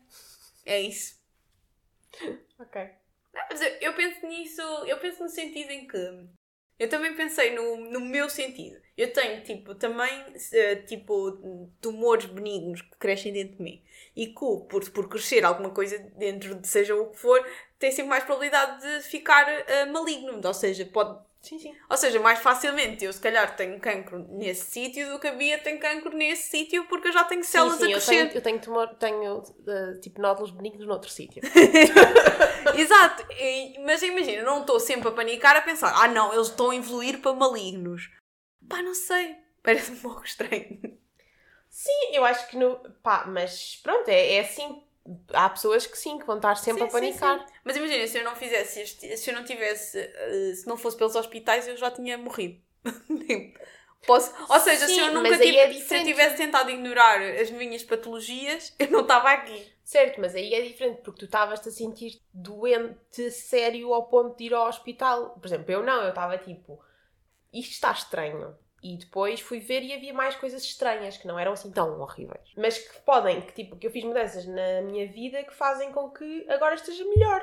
É 0.65 0.79
isso. 0.79 1.15
Ok. 2.59 2.81
Não, 3.33 3.43
mas 3.49 3.61
eu, 3.61 3.69
eu 3.81 3.93
penso 3.93 4.25
nisso, 4.27 4.61
eu 4.87 4.97
penso 4.99 5.23
no 5.23 5.29
sentido 5.29 5.69
em 5.71 5.87
que 5.87 5.97
eu 6.77 6.89
também 6.89 7.15
pensei 7.15 7.55
no, 7.55 7.77
no 7.89 8.01
meu 8.01 8.29
sentido. 8.29 8.77
Eu 8.97 9.11
tenho, 9.13 9.41
tipo, 9.43 9.75
também, 9.75 10.25
eh, 10.53 10.75
tipo, 10.77 11.69
tumores 11.81 12.25
benignos 12.25 12.81
que 12.81 12.97
crescem 12.97 13.31
dentro 13.31 13.57
de 13.57 13.63
mim. 13.63 13.83
E 14.15 14.27
que, 14.27 14.33
por, 14.33 14.89
por 14.91 15.09
crescer 15.09 15.45
alguma 15.45 15.69
coisa 15.69 15.97
dentro 16.17 16.55
de 16.55 16.67
seja 16.67 16.95
o 16.95 17.09
que 17.11 17.17
for, 17.17 17.45
tem 17.79 17.91
sempre 17.91 18.09
mais 18.09 18.23
probabilidade 18.25 18.81
de 18.81 19.03
ficar 19.07 19.47
eh, 19.47 19.85
maligno. 19.85 20.41
Ou 20.45 20.53
seja, 20.53 20.85
pode 20.85 21.17
Sim, 21.47 21.59
sim. 21.59 21.75
Ou 21.89 21.97
seja, 21.97 22.19
mais 22.19 22.39
facilmente 22.39 23.05
eu 23.05 23.13
se 23.13 23.19
calhar 23.21 23.55
tenho 23.55 23.79
cancro 23.79 24.19
nesse 24.29 24.71
sítio 24.71 25.11
do 25.11 25.19
que 25.19 25.27
a 25.27 25.33
Bia 25.33 25.57
tem 25.59 25.77
cancro 25.79 26.15
nesse 26.15 26.49
sítio 26.49 26.85
porque 26.87 27.07
eu 27.09 27.13
já 27.13 27.23
tenho 27.23 27.43
células 27.43 27.77
sim, 27.77 27.85
sim, 27.85 27.85
a 27.89 27.91
eu 27.91 27.91
crescer. 27.91 28.05
tenho, 28.05 28.31
eu 28.31 28.41
tenho, 28.41 28.59
tumor, 28.61 28.87
tenho 28.95 29.43
eh, 29.67 29.99
tipo 30.01 30.21
nódulos 30.21 30.51
benignos 30.51 30.85
noutro 30.87 31.09
sítio. 31.09 31.43
Exato. 32.73 33.25
E- 33.31 33.79
mas 33.85 34.01
imagina, 34.01 34.39
eu 34.39 34.45
não 34.45 34.61
estou 34.61 34.79
sempre 34.79 35.09
a 35.09 35.11
panicar 35.11 35.55
a 35.55 35.61
pensar, 35.61 35.93
ah 35.95 36.07
não, 36.07 36.33
eles 36.33 36.47
estão 36.47 36.69
a 36.71 36.75
evoluir 36.75 37.21
para 37.21 37.33
malignos. 37.33 38.09
Pá, 38.69 38.81
não 38.81 38.93
sei. 38.93 39.37
Parece-me 39.63 39.97
um 39.97 40.01
pouco 40.01 40.23
estranho. 40.25 40.99
Sim, 41.69 42.11
eu 42.13 42.23
acho 42.25 42.47
que 42.47 42.57
no. 42.57 42.77
pá, 43.03 43.25
mas 43.27 43.75
pronto, 43.83 44.07
é, 44.09 44.35
é 44.35 44.39
assim. 44.41 44.81
Há 45.33 45.49
pessoas 45.49 45.85
que 45.85 45.97
sim, 45.97 46.17
que 46.17 46.25
vão 46.25 46.37
estar 46.37 46.55
sempre 46.55 46.83
Sim, 46.83 46.85
a 46.85 46.91
panicar. 46.91 47.37
sim, 47.37 47.47
sim. 47.47 47.54
Mas 47.65 47.75
imagina, 47.75 48.07
se 48.07 48.19
eu 48.19 48.23
não 48.23 48.35
fizesse 48.35 48.79
este, 48.79 49.17
se 49.17 49.29
eu 49.29 49.35
não 49.35 49.43
tivesse, 49.43 49.97
eh, 49.99 50.53
se 50.55 50.67
não 50.67 50.77
fosse 50.77 50.95
pelos 50.95 51.15
hospitais, 51.15 51.67
eu 51.67 51.75
já 51.75 51.91
tinha 51.91 52.17
morrido. 52.17 52.61
Tipo, 53.27 53.59
Posso, 54.05 54.31
ou 54.47 54.59
seja, 54.59 54.87
se 54.87 54.93
Sim, 54.93 54.99
eu 55.01 55.13
nunca 55.13 55.35
aí 55.35 55.39
tive, 55.39 55.57
é 55.57 55.73
se 55.73 55.97
eu 55.97 56.03
tivesse 56.03 56.37
tentado 56.37 56.69
ignorar 56.69 57.19
as 57.21 57.49
minhas 57.49 57.83
patologias, 57.83 58.73
eu 58.77 58.91
não 58.91 59.01
estava 59.01 59.31
aqui. 59.31 59.73
Certo, 59.83 60.19
mas 60.21 60.35
aí 60.35 60.53
é 60.53 60.61
diferente, 60.61 61.01
porque 61.01 61.19
tu 61.19 61.25
estavas-te 61.25 61.69
a 61.69 61.71
sentir 61.71 62.21
doente 62.33 63.31
sério 63.31 63.93
ao 63.93 64.07
ponto 64.07 64.37
de 64.37 64.45
ir 64.45 64.53
ao 64.53 64.67
hospital. 64.67 65.31
Por 65.31 65.45
exemplo, 65.45 65.71
eu 65.71 65.83
não, 65.83 66.03
eu 66.03 66.09
estava 66.09 66.37
tipo, 66.37 66.79
isto 67.51 67.71
está 67.71 67.91
estranho. 67.91 68.55
E 68.85 68.97
depois 68.97 69.39
fui 69.39 69.59
ver 69.59 69.81
e 69.81 69.91
havia 69.91 70.13
mais 70.13 70.35
coisas 70.35 70.63
estranhas 70.63 71.17
que 71.17 71.25
não 71.25 71.39
eram 71.39 71.53
assim 71.53 71.71
tão 71.71 71.99
horríveis. 71.99 72.51
Mas 72.55 72.77
que 72.77 72.99
podem, 72.99 73.41
que 73.41 73.51
tipo, 73.51 73.75
que 73.77 73.87
eu 73.87 73.91
fiz 73.91 74.03
mudanças 74.03 74.45
na 74.45 74.83
minha 74.83 75.11
vida 75.11 75.43
que 75.43 75.55
fazem 75.55 75.91
com 75.91 76.11
que 76.11 76.45
agora 76.47 76.75
esteja 76.75 77.03
melhor. 77.03 77.41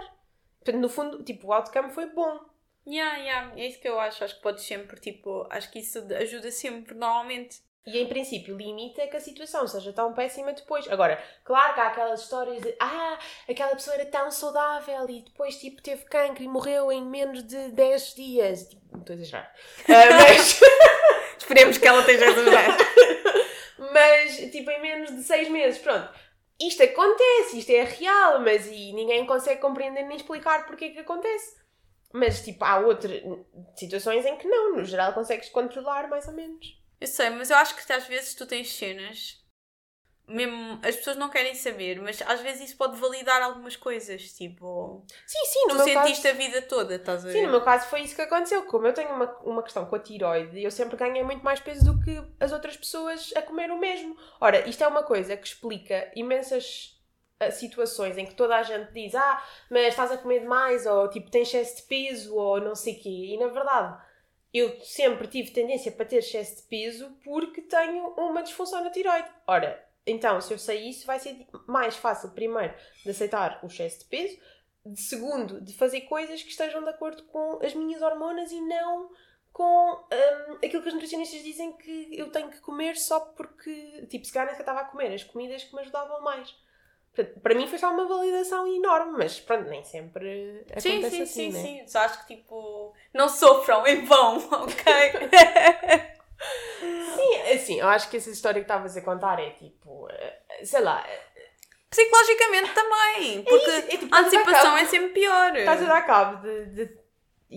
Portanto, 0.61 0.81
no 0.81 0.89
fundo, 0.89 1.25
tipo, 1.25 1.49
o 1.49 1.53
outcome 1.53 1.91
foi 1.91 2.07
bom. 2.07 2.39
Yeah, 2.87 3.17
yeah, 3.19 3.61
é 3.61 3.67
isso 3.67 3.81
que 3.81 3.89
eu 3.89 3.99
acho. 3.99 4.23
Acho 4.23 4.37
que 4.37 4.43
podes 4.43 4.63
sempre, 4.63 5.01
tipo, 5.01 5.45
acho 5.51 5.69
que 5.73 5.81
isso 5.81 5.99
ajuda 6.15 6.53
sempre, 6.53 6.95
normalmente. 6.95 7.61
E 7.85 7.99
em 7.99 8.07
princípio 8.07 8.57
limita 8.57 9.09
que 9.09 9.17
a 9.17 9.21
situação 9.21 9.67
seja 9.67 9.93
tão 9.93 10.13
péssima 10.15 10.53
depois. 10.53 10.89
Agora, 10.89 11.21
claro 11.45 11.75
que 11.75 11.81
há 11.81 11.89
aquelas 11.89 12.23
histórias 12.23 12.63
de 12.63 12.73
ah, 12.79 13.19
aquela 13.51 13.75
pessoa 13.75 13.97
era 13.97 14.07
tão 14.07 14.31
saudável 14.31 15.11
e 15.11 15.23
depois 15.23 15.57
tipo 15.57 15.83
teve 15.83 16.05
cancro 16.05 16.45
e 16.45 16.49
morreu 16.49 16.93
em 16.93 17.05
menos 17.05 17.43
de 17.43 17.71
10 17.73 18.15
dias. 18.15 18.69
Tipo, 18.69 18.83
não 18.93 19.01
estou 19.01 19.15
a 19.15 19.17
exagerar. 19.17 19.53
Ah, 19.89 20.29
mas, 20.29 20.61
Esperemos 21.43 21.77
que 21.77 21.87
ela 21.87 22.01
esteja 22.01 22.25
a 22.25 22.29
ajudar. 22.29 22.79
mas 23.93 24.37
tipo 24.51 24.71
em 24.71 24.81
menos 24.81 25.11
de 25.11 25.23
6 25.25 25.49
meses, 25.49 25.81
pronto. 25.81 26.09
Isto 26.61 26.85
acontece, 26.85 27.59
isto 27.59 27.71
é 27.71 27.83
real, 27.83 28.41
mas 28.41 28.67
e 28.67 28.93
ninguém 28.93 29.27
consegue 29.27 29.61
compreender 29.61 30.05
nem 30.05 30.17
explicar 30.17 30.65
porque 30.67 30.85
é 30.85 30.91
que 30.91 31.01
acontece. 31.01 31.61
Mas 32.13 32.45
tipo, 32.45 32.65
há 32.65 32.79
outras 32.79 33.21
situações 33.75 34.25
em 34.25 34.37
que 34.37 34.47
não, 34.47 34.77
no 34.77 34.85
geral 34.85 35.13
consegues 35.13 35.49
controlar 35.49 36.09
mais 36.09 36.29
ou 36.29 36.35
menos. 36.35 36.81
Eu 37.01 37.09
sei, 37.09 37.31
mas 37.31 37.51
eu 37.51 37.57
acho 37.57 37.75
que 37.75 37.93
às 37.93 38.07
vezes 38.07 38.35
tu 38.35 38.47
tens 38.47 38.73
cenas, 38.77 39.42
mesmo 40.27 40.79
as 40.83 40.97
pessoas 40.97 41.17
não 41.17 41.29
querem 41.29 41.55
saber, 41.55 42.01
mas 42.01 42.23
às 42.23 42.41
vezes 42.41 42.69
isso 42.69 42.77
pode 42.77 42.99
validar 42.99 43.43
algumas 43.43 43.77
coisas, 43.77 44.33
tipo, 44.33 45.05
Sim, 45.27 45.45
sim, 45.45 45.63
no 45.63 45.69
tu 45.69 45.75
meu 45.77 45.85
sentiste 45.85 46.23
caso... 46.23 46.35
a 46.35 46.39
vida 46.39 46.63
toda, 46.63 46.95
estás 46.95 47.25
a 47.25 47.29
ver? 47.29 47.33
Sim, 47.33 47.43
no 47.43 47.51
meu 47.51 47.61
caso 47.61 47.89
foi 47.89 48.03
isso 48.03 48.15
que 48.15 48.23
aconteceu. 48.23 48.63
Como 48.65 48.87
eu 48.87 48.95
tenho 48.95 49.11
uma, 49.11 49.27
uma 49.41 49.63
questão 49.63 49.85
com 49.87 49.97
a 49.97 49.99
tiroide, 49.99 50.63
eu 50.63 50.71
sempre 50.71 50.97
ganhei 50.97 51.23
muito 51.23 51.45
mais 51.45 51.61
peso 51.61 51.85
do 51.85 52.01
que 52.05 52.23
as 52.41 52.53
outras 52.53 52.77
pessoas 52.77 53.33
a 53.37 53.43
comer 53.43 53.71
o 53.71 53.79
mesmo. 53.79 54.17
Ora, 54.41 54.69
isto 54.69 54.83
é 54.83 54.87
uma 54.87 55.03
coisa 55.03 55.37
que 55.37 55.47
explica 55.47 56.11
imensas 56.15 56.99
ah, 57.41 57.51
situações 57.51 58.17
em 58.17 58.25
que 58.25 58.35
toda 58.35 58.57
a 58.57 58.63
gente 58.63 58.93
diz 58.93 59.15
ah, 59.15 59.43
mas 59.69 59.89
estás 59.89 60.13
a 60.13 60.17
comer 60.17 60.41
demais, 60.41 60.87
ou 60.87 61.09
tipo, 61.11 61.31
tens 61.31 61.49
excesso 61.49 61.77
de 61.77 61.83
peso, 61.83 62.37
ou 62.37 62.61
não 62.61 62.75
sei 62.75 62.95
o 62.95 63.01
quê. 63.01 63.35
E 63.35 63.39
na 63.39 63.49
verdade, 63.49 64.01
eu 64.55 64.81
sempre 64.83 65.27
tive 65.27 65.51
tendência 65.51 65.91
para 65.91 66.07
ter 66.07 66.17
excesso 66.19 66.57
de 66.57 66.63
peso 66.69 67.11
porque 67.25 67.63
tenho 67.63 68.15
uma 68.17 68.43
disfunção 68.43 68.85
na 68.85 68.91
tiroide. 68.91 69.29
Ora, 69.47 69.92
então, 70.07 70.41
se 70.41 70.53
eu 70.53 70.59
sei 70.59 70.89
isso, 70.89 71.07
vai 71.07 71.19
ser 71.19 71.47
mais 71.67 71.97
fácil, 71.97 72.31
primeiro, 72.31 72.75
de 73.05 73.11
aceitar 73.11 73.61
o 73.63 73.67
excesso 73.67 74.01
de 74.01 74.05
peso, 74.07 74.39
de 74.85 75.01
segundo, 75.01 75.61
de 75.61 75.75
fazer 75.75 76.03
coisas 76.03 76.43
que 76.43 76.51
estejam 76.51 76.83
de 76.83 76.91
acordo 76.91 77.23
com 77.25 77.61
as 77.65 77.75
minhas 77.75 78.03
hormonas 78.03 78.51
e 78.51 78.61
não 78.61 79.11
com 79.53 79.93
hum, 79.93 80.55
aquilo 80.65 80.83
que 80.83 80.89
os 80.89 80.95
nutricionistas 80.95 81.43
dizem 81.43 81.73
que 81.75 82.09
eu 82.13 82.31
tenho 82.31 82.51
que 82.51 82.61
comer 82.61 82.97
só 82.97 83.21
porque, 83.21 84.07
tipo, 84.09 84.25
se 84.25 84.33
calhar 84.33 84.51
nem 84.51 84.59
estava 84.59 84.81
a 84.81 84.85
comer 84.85 85.13
as 85.13 85.23
comidas 85.23 85.63
que 85.63 85.75
me 85.75 85.83
ajudavam 85.83 86.23
mais. 86.23 86.55
Portanto, 87.15 87.41
para 87.41 87.55
mim 87.55 87.67
foi 87.69 87.79
só 87.79 87.93
uma 87.93 88.07
validação 88.07 88.67
enorme, 88.67 89.19
mas 89.19 89.39
pronto, 89.39 89.69
nem 89.69 89.85
sempre 89.85 90.65
acontece 90.71 90.81
Sim, 90.81 91.03
sim, 91.03 91.23
assim, 91.23 91.27
sim, 91.27 91.53
né? 91.53 91.61
sim. 91.61 91.87
Só 91.87 91.99
acho 92.01 92.27
que 92.27 92.37
tipo, 92.37 92.95
não 93.13 93.29
sofram 93.29 93.87
em 93.87 94.03
vão, 94.07 94.39
ok? 94.65 94.93
Sim, 97.53 97.63
assim, 97.63 97.81
eu 97.81 97.89
acho 97.89 98.11
que 98.11 98.17
essa 98.17 98.31
história 98.31 98.61
que 98.61 98.65
estavas 98.65 98.97
a 98.97 99.01
contar 99.03 99.39
é 99.41 99.51
tipo, 99.51 100.09
eh, 100.11 100.65
sei 100.65 100.81
lá, 100.81 101.05
Psicologicamente 101.93 102.73
também, 102.73 103.43
porque 103.43 103.71
isso, 103.71 103.95
é 103.95 103.97
tipo, 103.99 104.15
a 104.15 104.21
antecipação 104.21 104.77
é 104.79 104.87
sempre 104.87 105.11
pior. 105.11 105.55
estás 105.55 105.83
a 105.83 105.87
dar 105.87 106.07
cabo 106.07 106.41
de, 106.41 106.65
de 106.67 107.03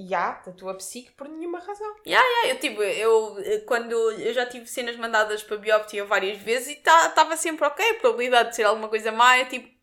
já, 0.10 0.34
da 0.46 0.52
tua 0.52 0.76
psique 0.76 1.14
por 1.14 1.30
nenhuma 1.30 1.60
razão. 1.60 1.96
Ah, 2.06 2.48
eu 2.48 2.60
tipo, 2.60 2.84
eu 2.84 3.40
eh, 3.40 3.60
quando 3.60 3.94
eu 3.94 4.34
já 4.34 4.46
tive 4.46 4.68
cenas 4.68 4.98
mandadas 4.98 5.42
para 5.42 5.56
biópsia 5.56 6.04
várias 6.04 6.38
vezes 6.38 6.68
e 6.68 6.72
estava 6.74 7.12
tá, 7.12 7.38
sempre 7.38 7.66
ok, 7.66 7.92
a 7.92 7.94
probabilidade 7.94 8.50
de 8.50 8.58
ser 8.58 8.64
alguma 8.64 8.90
coisa 8.90 9.10
má 9.10 9.38
é 9.38 9.46
tipo 9.46 9.74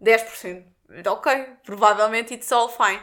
10%. 0.00 0.64
Ok, 1.08 1.56
provavelmente 1.64 2.32
it's 2.34 2.52
all 2.52 2.68
fine. 2.68 3.00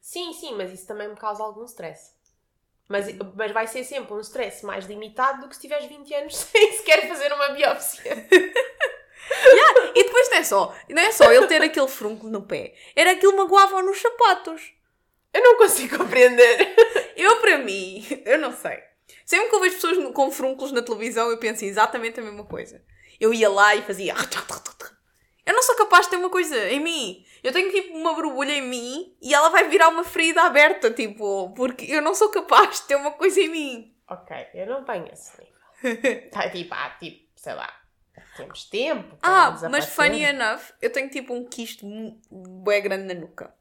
Sim, 0.00 0.32
sim, 0.32 0.56
mas 0.56 0.72
isso 0.72 0.88
também 0.88 1.08
me 1.08 1.14
causa 1.14 1.44
algum 1.44 1.64
stress. 1.66 2.16
Mas, 2.90 3.06
mas 3.36 3.52
vai 3.52 3.68
ser 3.68 3.84
sempre 3.84 4.12
um 4.12 4.20
stress 4.20 4.66
mais 4.66 4.84
limitado 4.84 5.42
do 5.42 5.48
que 5.48 5.54
se 5.54 5.60
tiveres 5.60 5.86
20 5.86 6.12
anos 6.12 6.34
sem 6.50 6.72
sequer 6.72 7.06
fazer 7.08 7.32
uma 7.32 7.50
biópsia. 7.50 8.02
yeah. 8.02 9.92
E 9.94 10.02
depois 10.02 10.28
não 10.28 10.36
é 10.36 10.42
só, 10.42 10.76
não 10.88 11.02
é 11.02 11.12
só 11.12 11.32
ele 11.32 11.46
ter 11.46 11.62
aquele 11.62 11.86
frúnculo 11.86 12.32
no 12.32 12.42
pé, 12.42 12.74
era 12.96 13.12
aquilo 13.12 13.36
magoava 13.36 13.80
nos 13.80 14.00
sapatos. 14.00 14.72
Eu 15.32 15.40
não 15.40 15.56
consigo 15.56 15.98
compreender. 15.98 16.74
Eu, 17.16 17.36
para 17.36 17.58
mim, 17.58 18.04
eu 18.24 18.36
não 18.38 18.52
sei. 18.52 18.82
Sempre 19.24 19.48
que 19.48 19.54
eu 19.54 19.60
vejo 19.60 19.76
pessoas 19.76 20.12
com 20.12 20.30
frúnculos 20.32 20.72
na 20.72 20.82
televisão, 20.82 21.30
eu 21.30 21.38
penso 21.38 21.64
exatamente 21.64 22.18
a 22.18 22.22
mesma 22.24 22.44
coisa. 22.44 22.82
Eu 23.20 23.32
ia 23.32 23.48
lá 23.48 23.76
e 23.76 23.82
fazia. 23.82 24.14
Eu 25.46 25.54
não 25.54 25.62
sou 25.62 25.76
capaz 25.76 26.06
de 26.06 26.10
ter 26.10 26.16
uma 26.16 26.30
coisa 26.30 26.68
em 26.70 26.80
mim. 26.80 27.24
Eu 27.42 27.52
tenho 27.52 27.70
tipo 27.72 27.96
uma 27.96 28.14
borbulha 28.14 28.52
em 28.52 28.62
mim 28.62 29.16
e 29.20 29.34
ela 29.34 29.48
vai 29.48 29.68
virar 29.68 29.88
uma 29.88 30.04
ferida 30.04 30.42
aberta, 30.42 30.90
tipo, 30.90 31.52
porque 31.54 31.86
eu 31.86 32.02
não 32.02 32.14
sou 32.14 32.28
capaz 32.30 32.80
de 32.80 32.88
ter 32.88 32.96
uma 32.96 33.12
coisa 33.12 33.40
em 33.40 33.48
mim. 33.48 33.96
Ok, 34.08 34.36
eu 34.54 34.66
não 34.66 34.84
tenho 34.84 35.06
esse 35.12 35.32
nível. 35.40 36.30
tá 36.30 36.50
tipo, 36.50 36.74
ah, 36.74 36.90
tipo, 36.98 37.30
sei 37.34 37.54
lá, 37.54 37.72
temos 38.36 38.64
tempo. 38.64 39.16
Ah, 39.22 39.56
mas 39.70 39.86
funny 39.86 40.22
enough, 40.22 40.72
eu 40.82 40.92
tenho 40.92 41.08
tipo 41.08 41.32
um 41.32 41.44
quisto 41.44 41.86
bem 42.64 42.82
grande 42.82 43.14
na 43.14 43.20
nuca. 43.20 43.54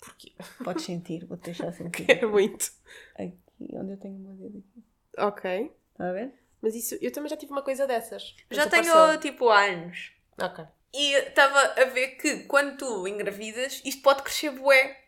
Porquê? 0.00 0.32
Podes 0.64 0.84
sentir, 0.84 1.24
vou 1.26 1.36
deixar 1.36 1.70
sentir. 1.74 2.06
Quero 2.06 2.30
muito. 2.30 2.72
Aqui, 3.14 3.38
onde 3.74 3.92
eu 3.92 3.98
tenho 3.98 4.16
uma 4.16 4.34
dedo 4.34 4.58
aqui. 4.58 4.84
Ok. 5.18 5.72
Está 5.92 6.08
a 6.08 6.12
ver? 6.12 6.32
Mas 6.60 6.74
isso, 6.74 6.96
eu 7.00 7.12
também 7.12 7.28
já 7.28 7.36
tive 7.36 7.52
uma 7.52 7.62
coisa 7.62 7.86
dessas. 7.86 8.34
Já 8.50 8.68
tenho 8.68 9.18
tipo 9.18 9.48
anos. 9.48 10.12
Ok. 10.40 10.64
E 10.94 11.14
estava 11.14 11.58
a 11.80 11.84
ver 11.86 12.16
que 12.16 12.44
quando 12.44 12.76
tu 12.76 13.08
engravidas, 13.08 13.80
isto 13.84 14.02
pode 14.02 14.22
crescer 14.22 14.50
bué. 14.50 14.98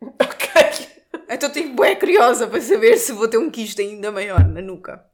Ok. 0.04 0.94
Então 1.28 1.48
estou 1.48 1.50
tipo 1.50 1.74
bué 1.74 1.96
curiosa 1.96 2.46
para 2.46 2.60
saber 2.60 2.98
se 2.98 3.12
vou 3.12 3.28
ter 3.28 3.38
um 3.38 3.50
quisto 3.50 3.80
ainda 3.80 4.12
maior 4.12 4.44
na 4.46 4.60
nuca. 4.60 5.04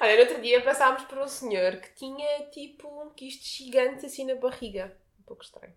Olha, 0.00 0.14
no 0.14 0.20
outro 0.20 0.40
dia 0.40 0.62
passámos 0.62 1.04
por 1.04 1.18
um 1.18 1.28
senhor 1.28 1.76
que 1.76 1.94
tinha 1.94 2.50
tipo 2.50 2.88
um 2.88 3.10
quisto 3.10 3.44
gigante 3.44 4.06
assim 4.06 4.24
na 4.26 4.34
barriga. 4.34 4.96
Um 5.18 5.22
pouco 5.24 5.42
estranho. 5.42 5.74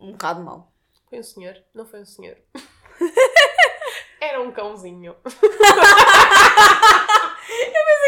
Um 0.00 0.12
bocado 0.12 0.42
mau. 0.42 0.72
Foi 1.08 1.18
um 1.18 1.22
senhor? 1.22 1.56
Não 1.74 1.86
foi 1.86 2.00
um 2.00 2.06
senhor. 2.06 2.36
Era 4.20 4.40
um 4.40 4.52
cãozinho. 4.52 5.16
eu 5.24 5.30
pensei 5.30 5.50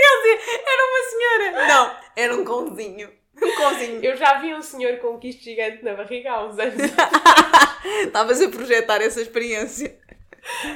que 0.03 0.17
dizer, 0.23 0.39
era 0.67 0.83
uma 0.87 1.03
senhora. 1.11 1.69
Não, 1.69 1.97
era 2.15 2.37
um 2.37 2.45
cãozinho. 2.45 3.22
Um 3.43 3.57
cãozinho. 3.57 4.05
Eu 4.05 4.17
já 4.17 4.39
vi 4.41 4.55
um 4.55 4.63
senhor 4.63 4.99
com 4.99 5.15
um 5.15 5.19
quisto 5.19 5.43
gigante 5.43 5.85
na 5.85 5.95
barriga 5.95 6.31
há 6.31 6.47
uns 6.47 6.59
anos. 6.59 6.77
Estavas 8.07 8.41
a 8.41 8.49
projetar 8.49 9.03
essa 9.03 9.21
experiência. 9.21 9.99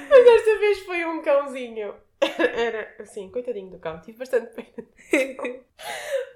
Mas 0.08 0.24
desta 0.24 0.58
vez 0.58 0.80
foi 0.80 1.04
um 1.04 1.22
cãozinho. 1.22 1.94
Era 2.20 2.94
assim, 2.98 3.30
coitadinho 3.30 3.70
do 3.70 3.78
cão, 3.78 4.00
tive 4.00 4.18
bastante 4.18 4.52
pena. 4.54 4.88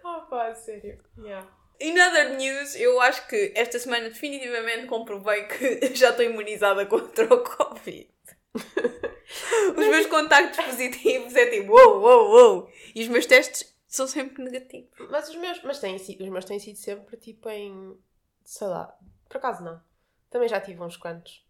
oh 0.05 0.21
pá, 0.29 0.55
sério. 0.55 0.99
Yeah. 1.19 1.47
In 1.81 1.99
other 1.99 2.37
news, 2.37 2.77
eu 2.77 3.01
acho 3.01 3.27
que 3.27 3.53
esta 3.57 3.79
semana 3.79 4.11
definitivamente 4.11 4.87
comprovei 4.87 5.45
que 5.45 5.95
já 5.97 6.11
estou 6.11 6.25
imunizada 6.25 6.85
contra 6.85 7.25
o 7.33 7.43
Covid. 7.43 8.09
os 8.55 9.87
meus 9.87 10.07
contactos 10.07 10.63
positivos 10.63 11.35
é 11.35 11.47
tipo, 11.47 11.73
uou, 11.73 12.01
uou, 12.01 12.31
uou. 12.31 12.71
E 12.95 13.03
os 13.03 13.09
meus 13.09 13.25
testes 13.25 13.75
são 13.91 14.07
sempre 14.07 14.45
negativos. 14.45 14.89
Mas 15.11 15.29
os 15.29 15.35
meus, 15.35 15.61
mas 15.65 15.81
têm, 15.81 15.97
os 15.97 16.29
meus 16.29 16.45
têm 16.45 16.61
sido 16.61 16.77
sempre 16.77 17.17
tipo 17.17 17.51
em. 17.51 17.99
sei 18.45 18.69
lá. 18.69 18.97
Por 19.29 19.37
acaso 19.37 19.65
não. 19.65 19.83
Também 20.31 20.49
já 20.49 20.61
tive 20.61 20.81
uns 20.81 20.97
quantos. 20.97 21.45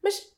Mas 0.00 0.32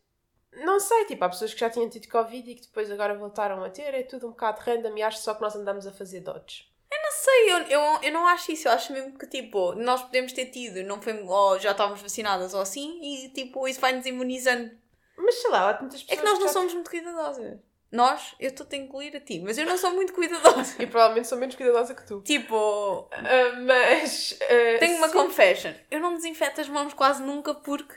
não 0.52 0.80
sei, 0.80 1.04
tipo, 1.04 1.22
há 1.22 1.28
pessoas 1.28 1.52
que 1.52 1.60
já 1.60 1.68
tinham 1.68 1.88
tido 1.90 2.08
Covid 2.08 2.50
e 2.50 2.54
que 2.54 2.62
depois 2.62 2.90
agora 2.90 3.16
voltaram 3.16 3.62
a 3.62 3.68
ter. 3.68 3.92
É 3.92 4.02
tudo 4.02 4.26
um 4.26 4.30
bocado 4.30 4.62
random 4.62 4.96
e 4.96 5.02
acho 5.02 5.18
só 5.18 5.34
que 5.34 5.42
nós 5.42 5.54
andamos 5.54 5.86
a 5.86 5.92
fazer 5.92 6.20
dodges. 6.20 6.66
Eu 6.90 7.02
não 7.02 7.12
sei, 7.12 7.52
eu, 7.52 7.58
eu, 7.58 8.02
eu 8.04 8.12
não 8.12 8.26
acho 8.26 8.50
isso. 8.50 8.66
Eu 8.66 8.72
acho 8.72 8.92
mesmo 8.94 9.18
que, 9.18 9.26
tipo, 9.26 9.74
nós 9.74 10.02
podemos 10.02 10.32
ter 10.32 10.46
tido, 10.46 10.82
não 10.84 11.02
foi, 11.02 11.22
ou 11.22 11.58
já 11.58 11.72
estávamos 11.72 12.00
vacinadas 12.00 12.54
ou 12.54 12.62
assim, 12.62 13.00
e, 13.02 13.28
tipo, 13.34 13.68
isso 13.68 13.80
vai-nos 13.80 14.06
imunizando. 14.06 14.70
Mas 15.18 15.34
sei 15.42 15.50
lá, 15.50 15.70
há 15.70 15.74
tantas 15.74 16.02
pessoas. 16.02 16.18
É 16.18 16.22
que 16.22 16.26
nós 16.26 16.38
não 16.38 16.46
já... 16.46 16.52
somos 16.54 16.72
muito 16.72 16.90
cuidadosas. 16.90 17.58
Nós, 17.94 18.34
eu 18.40 18.48
estou 18.50 18.66
a 18.72 18.76
incluir 18.76 19.16
a 19.16 19.20
ti, 19.20 19.38
mas 19.38 19.56
eu 19.56 19.64
não 19.64 19.78
sou 19.78 19.92
muito 19.92 20.12
cuidadosa. 20.12 20.74
e 20.82 20.86
provavelmente 20.86 21.28
sou 21.28 21.38
menos 21.38 21.54
cuidadosa 21.54 21.94
que 21.94 22.04
tu. 22.04 22.20
Tipo. 22.22 23.02
Uh, 23.02 23.64
mas. 23.64 24.32
Uh, 24.32 24.80
tenho 24.80 24.96
uma 24.96 25.06
sim. 25.06 25.14
confession. 25.14 25.72
Eu 25.88 26.00
não 26.00 26.16
desinfeto 26.16 26.60
as 26.60 26.68
mãos 26.68 26.92
quase 26.92 27.22
nunca 27.22 27.54
porque 27.54 27.94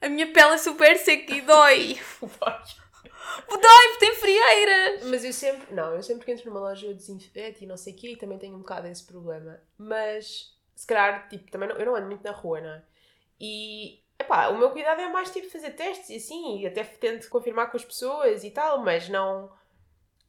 a 0.00 0.08
minha 0.08 0.32
pele 0.32 0.54
é 0.54 0.58
super 0.58 0.96
seca 0.96 1.34
e 1.34 1.40
dói. 1.40 1.98
dói. 2.22 2.58
Dói, 3.48 3.88
porque 3.88 3.98
tem 3.98 4.14
frieiras. 4.14 5.02
Mas 5.06 5.24
eu 5.24 5.32
sempre, 5.32 5.74
não, 5.74 5.96
eu 5.96 6.04
sempre 6.04 6.24
que 6.24 6.30
entro 6.30 6.48
numa 6.48 6.60
loja 6.60 6.86
eu 6.86 6.94
desinfeto 6.94 7.64
e 7.64 7.66
não 7.66 7.76
sei 7.76 7.94
o 7.94 7.96
quê 7.96 8.12
e 8.12 8.16
também 8.16 8.38
tenho 8.38 8.54
um 8.54 8.60
bocado 8.60 8.86
esse 8.86 9.02
problema. 9.02 9.60
Mas, 9.76 10.54
se 10.76 10.86
calhar, 10.86 11.28
tipo, 11.28 11.50
também 11.50 11.68
não, 11.68 11.76
eu 11.76 11.86
não 11.86 11.96
ando 11.96 12.06
muito 12.06 12.22
na 12.22 12.30
rua, 12.30 12.60
não 12.60 12.70
é? 12.70 12.82
E, 13.40 13.98
epá, 14.18 14.48
o 14.48 14.58
meu 14.58 14.70
cuidado 14.70 15.00
é 15.00 15.08
mais, 15.08 15.30
tipo, 15.30 15.50
fazer 15.50 15.70
testes 15.70 16.10
e 16.10 16.16
assim, 16.16 16.60
e 16.60 16.66
até 16.66 16.84
tento 16.84 17.28
confirmar 17.28 17.70
com 17.70 17.76
as 17.76 17.84
pessoas 17.84 18.44
e 18.44 18.50
tal, 18.50 18.82
mas 18.82 19.08
não... 19.08 19.50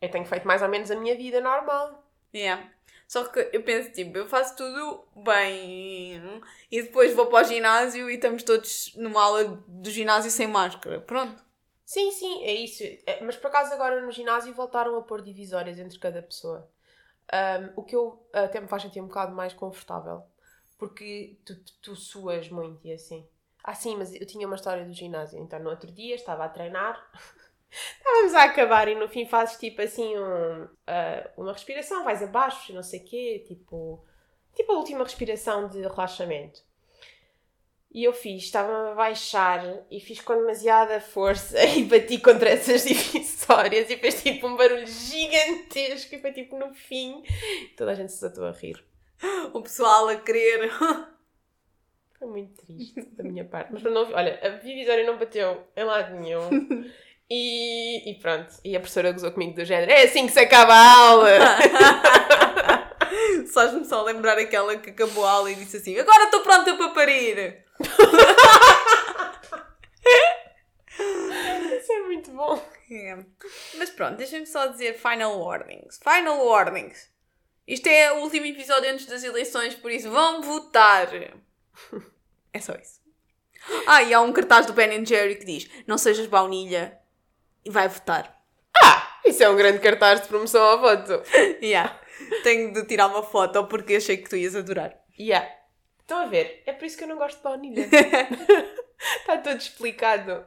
Eu 0.02 0.12
tenho 0.12 0.26
feito 0.26 0.48
mais 0.48 0.62
ou 0.62 0.70
menos 0.70 0.92
a 0.92 0.96
minha 0.96 1.16
vida 1.16 1.42
normal. 1.42 2.04
Yeah. 2.34 2.70
Só 3.08 3.24
que 3.24 3.50
eu 3.54 3.64
penso, 3.64 3.92
tipo, 3.92 4.18
eu 4.18 4.28
faço 4.28 4.56
tudo 4.58 5.06
bem 5.16 6.22
e 6.70 6.82
depois 6.82 7.14
vou 7.14 7.28
para 7.28 7.46
o 7.46 7.50
ginásio 7.50 8.10
e 8.10 8.16
estamos 8.16 8.44
todos 8.44 8.94
numa 8.96 9.24
aula 9.24 9.64
do 9.66 9.90
ginásio 9.90 10.30
sem 10.30 10.46
máscara. 10.46 11.00
Pronto. 11.00 11.42
Sim, 11.86 12.12
sim, 12.12 12.44
é 12.44 12.54
isso. 12.54 12.84
É, 13.06 13.24
mas 13.24 13.38
por 13.38 13.48
acaso 13.48 13.74
agora 13.74 14.02
no 14.02 14.12
ginásio 14.12 14.54
voltaram 14.54 14.98
a 14.98 15.02
pôr 15.02 15.22
divisórias 15.22 15.80
entre 15.80 15.98
cada 15.98 16.22
pessoa. 16.22 16.70
Um, 17.34 17.80
o 17.80 17.84
que 17.84 17.96
eu 17.96 18.28
até 18.34 18.60
me 18.60 18.68
faz 18.68 18.84
sentir 18.84 19.00
um 19.00 19.08
bocado 19.08 19.34
mais 19.34 19.54
confortável. 19.54 20.24
Porque 20.78 21.40
tu, 21.46 21.56
tu, 21.56 21.74
tu 21.82 21.96
suas 21.96 22.50
muito 22.50 22.86
e 22.86 22.92
assim. 22.92 23.26
Ah, 23.68 23.76
sim, 23.76 23.98
mas 23.98 24.16
eu 24.16 24.26
tinha 24.26 24.48
uma 24.48 24.56
história 24.56 24.86
do 24.86 24.94
ginásio. 24.94 25.38
Então 25.38 25.60
no 25.60 25.70
outro 25.70 25.92
dia 25.92 26.16
estava 26.16 26.46
a 26.46 26.50
treinar. 26.50 26.98
Estávamos 28.00 28.34
a 28.34 28.44
acabar 28.44 28.88
e 28.88 28.96
no 28.96 29.10
fim 29.10 29.26
fazes 29.26 29.60
tipo 29.60 29.82
assim 29.82 30.18
um, 30.18 30.64
uh, 30.64 31.30
uma 31.36 31.52
respiração, 31.52 32.06
vais 32.06 32.24
abaixo, 32.24 32.74
não 32.74 32.82
sei 32.82 33.02
o 33.02 33.04
quê, 33.04 33.44
tipo, 33.46 34.02
tipo 34.56 34.72
a 34.72 34.78
última 34.78 35.04
respiração 35.04 35.68
de 35.68 35.82
relaxamento. 35.82 36.62
E 37.92 38.06
eu 38.06 38.14
fiz, 38.14 38.44
estava 38.44 38.92
a 38.92 38.96
baixar 38.96 39.62
e 39.92 40.00
fiz 40.00 40.22
com 40.22 40.38
demasiada 40.38 41.02
força 41.02 41.62
e 41.68 41.84
bati 41.84 42.20
contra 42.20 42.52
essas 42.52 42.84
divisórias 42.88 43.90
e 43.90 43.98
fez 43.98 44.24
tipo 44.24 44.48
um 44.48 44.56
barulho 44.56 44.88
gigantesco 44.88 46.16
e 46.16 46.22
foi 46.22 46.32
tipo 46.32 46.58
no 46.58 46.74
fim. 46.74 47.22
Toda 47.76 47.92
a 47.92 47.96
gente 47.96 48.14
se 48.14 48.26
atou 48.26 48.46
a 48.46 48.52
rir. 48.52 48.82
O 49.52 49.62
pessoal 49.62 50.08
a 50.08 50.16
querer. 50.16 50.72
Foi 52.20 52.28
muito 52.28 52.66
triste 52.66 53.02
da 53.16 53.24
minha 53.24 53.46
parte. 53.46 53.74
Mas 53.74 53.84
não, 53.84 54.12
olha, 54.12 54.40
a 54.42 54.50
divisória 54.50 55.06
não 55.06 55.18
bateu 55.18 55.64
em 55.76 55.84
lado 55.84 56.16
nenhum. 56.16 56.50
E, 57.30 58.10
e 58.10 58.14
pronto. 58.20 58.56
E 58.64 58.74
a 58.74 58.80
professora 58.80 59.12
gozou 59.12 59.30
comigo 59.34 59.54
do 59.54 59.66
género: 59.66 59.92
é 59.92 60.04
assim 60.04 60.28
que 60.28 60.32
se 60.32 60.40
acaba 60.40 60.74
a 60.74 60.98
aula! 61.10 61.28
Faz-me 63.54 63.84
só 63.84 64.02
lembrar 64.04 64.38
aquela 64.38 64.78
que 64.78 64.92
acabou 64.92 65.26
a 65.26 65.32
aula 65.32 65.52
e 65.52 65.56
disse 65.56 65.76
assim: 65.76 66.00
Agora 66.00 66.24
estou 66.24 66.40
pronta 66.40 66.74
para 66.78 66.88
parir! 66.92 67.66
Isso 71.78 71.92
é 71.92 72.00
muito 72.04 72.32
bom. 72.32 72.66
É. 72.90 73.18
Mas 73.76 73.90
pronto, 73.90 74.16
deixem-me 74.16 74.46
só 74.46 74.68
dizer 74.68 74.94
final 74.94 75.38
warnings. 75.38 76.00
Final 76.02 76.46
warnings. 76.46 77.10
Isto 77.68 77.88
é 77.88 78.14
o 78.14 78.22
último 78.22 78.46
episódio 78.46 78.90
antes 78.90 79.06
das 79.06 79.26
eleições, 79.26 79.76
por 79.76 79.92
isso 79.92 80.10
vão 80.10 80.42
votar. 80.42 81.10
É 82.54 82.60
só 82.60 82.74
isso. 82.74 83.02
Ah, 83.86 84.02
e 84.02 84.14
há 84.14 84.22
um 84.22 84.32
cartaz 84.32 84.66
do 84.66 84.74
Ben 84.74 85.06
Jerry 85.06 85.36
que 85.36 85.46
diz: 85.46 85.70
Não 85.86 85.98
sejas 85.98 86.26
baunilha, 86.26 86.98
e 87.64 87.70
vai 87.70 87.88
votar. 87.88 88.42
Ah! 88.82 89.20
Isso 89.26 89.44
é 89.44 89.50
um 89.50 89.56
grande 89.56 89.80
cartaz 89.80 90.22
de 90.22 90.28
promoção 90.28 90.62
ao 90.64 90.80
voto. 90.80 91.22
yeah. 91.62 92.00
Tenho 92.44 92.74
de 92.74 92.86
tirar 92.86 93.08
uma 93.08 93.22
foto 93.22 93.66
porque 93.66 93.96
achei 93.96 94.18
que 94.18 94.30
tu 94.30 94.38
ias 94.38 94.56
adorar. 94.56 94.98
Yeah. 95.20 95.48
Estão 96.00 96.20
a 96.20 96.26
ver? 96.26 96.64
É 96.66 96.72
por 96.72 96.86
isso 96.86 96.98
que 96.98 97.04
eu 97.04 97.08
não 97.10 97.18
gosto 97.18 97.38
de 97.38 97.44
baunilha. 97.44 97.88
Está 99.20 99.38
tudo 99.38 99.58
explicado. 99.58 100.46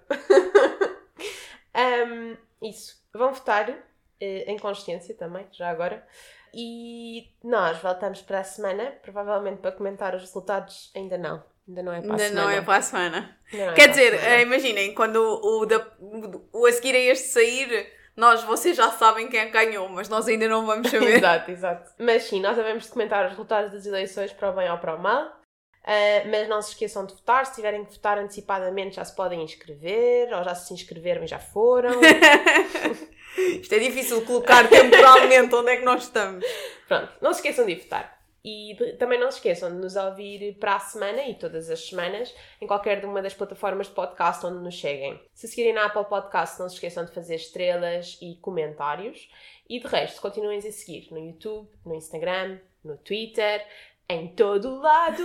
um, 1.76 2.36
isso. 2.66 2.98
Vão 3.12 3.34
votar 3.34 3.68
uh, 3.68 3.76
em 4.20 4.58
consciência 4.58 5.14
também, 5.14 5.46
já 5.52 5.68
agora. 5.68 6.06
E 6.54 7.28
nós 7.44 7.78
voltamos 7.78 8.22
para 8.22 8.40
a 8.40 8.44
semana, 8.44 8.92
provavelmente 9.02 9.58
para 9.60 9.72
comentar 9.72 10.14
os 10.14 10.22
resultados, 10.22 10.90
ainda 10.96 11.16
não. 11.18 11.42
Ainda 11.68 11.82
não 11.82 11.92
é 11.92 12.00
para 12.00 12.08
a 12.08 12.12
Ainda 12.12 12.24
semana. 12.28 12.42
não 12.42 12.50
é 12.50 12.60
para 12.62 12.76
a 12.76 12.82
semana. 12.82 13.38
Não 13.52 13.70
é 13.70 13.74
Quer 13.74 13.84
a 13.84 13.86
dizer, 13.88 14.10
semana. 14.18 14.28
eh, 14.36 14.42
imaginem, 14.42 14.94
quando 14.94 15.16
o, 15.16 15.62
o, 15.64 16.60
o- 16.62 16.66
a 16.66 16.72
seguir 16.72 16.94
a 16.96 16.98
este 16.98 17.28
sair, 17.28 17.92
nós, 18.16 18.42
vocês 18.42 18.76
já 18.76 18.90
sabem 18.90 19.28
quem 19.28 19.38
é 19.40 19.46
ganhou, 19.46 19.88
mas 19.88 20.08
nós 20.08 20.26
ainda 20.26 20.48
não 20.48 20.66
vamos 20.66 20.90
saber. 20.90 21.16
Exato, 21.18 21.50
exato. 21.50 21.90
Mas 21.98 22.24
sim, 22.24 22.40
nós 22.40 22.56
devemos 22.56 22.84
de 22.84 22.90
comentar 22.90 23.24
os 23.24 23.30
resultados 23.30 23.72
das 23.72 23.86
eleições 23.86 24.32
para 24.32 24.50
o 24.50 24.54
bem 24.54 24.70
ou 24.70 24.78
para 24.78 24.96
o 24.96 24.98
mal. 25.02 25.38
Ah, 25.84 26.22
mas 26.28 26.46
não 26.48 26.60
se 26.60 26.72
esqueçam 26.72 27.06
de 27.06 27.14
votar. 27.14 27.46
Se 27.46 27.54
tiverem 27.54 27.84
que 27.84 27.92
votar 27.94 28.18
antecipadamente, 28.18 28.96
já 28.96 29.04
se 29.04 29.14
podem 29.16 29.42
inscrever, 29.42 30.32
ou 30.34 30.42
já 30.44 30.54
se 30.54 30.74
inscreveram 30.74 31.22
e 31.24 31.26
já 31.26 31.38
foram. 31.38 31.92
Isto 33.36 33.74
é 33.74 33.78
difícil 33.78 34.24
colocar 34.24 34.68
temporalmente 34.68 35.54
onde 35.54 35.70
é 35.70 35.76
que 35.76 35.84
nós 35.84 36.04
estamos. 36.04 36.44
Pronto, 36.88 37.12
não 37.20 37.32
se 37.32 37.40
esqueçam 37.40 37.64
de 37.66 37.74
votar. 37.76 38.18
E 38.42 38.74
de- 38.74 38.94
também 38.94 39.20
não 39.20 39.30
se 39.30 39.36
esqueçam 39.36 39.70
de 39.70 39.76
nos 39.76 39.96
ouvir 39.96 40.56
para 40.58 40.76
a 40.76 40.80
semana 40.80 41.22
e 41.28 41.34
todas 41.34 41.68
as 41.68 41.88
semanas 41.88 42.34
em 42.60 42.66
qualquer 42.66 43.04
uma 43.04 43.20
das 43.20 43.34
plataformas 43.34 43.86
de 43.88 43.92
podcast 43.92 44.44
onde 44.46 44.64
nos 44.64 44.74
cheguem. 44.74 45.20
Se 45.34 45.46
seguirem 45.46 45.74
na 45.74 45.84
Apple 45.86 46.06
Podcast, 46.06 46.58
não 46.58 46.68
se 46.68 46.76
esqueçam 46.76 47.04
de 47.04 47.12
fazer 47.12 47.34
estrelas 47.36 48.16
e 48.22 48.36
comentários. 48.40 49.28
E 49.68 49.78
de 49.78 49.86
resto, 49.86 50.20
continuem 50.22 50.58
a 50.58 50.62
seguir 50.72 51.08
no 51.10 51.18
YouTube, 51.18 51.68
no 51.84 51.94
Instagram, 51.94 52.58
no 52.82 52.96
Twitter, 52.96 53.64
em 54.08 54.28
todo 54.28 54.70
o 54.70 54.80
lado. 54.80 55.22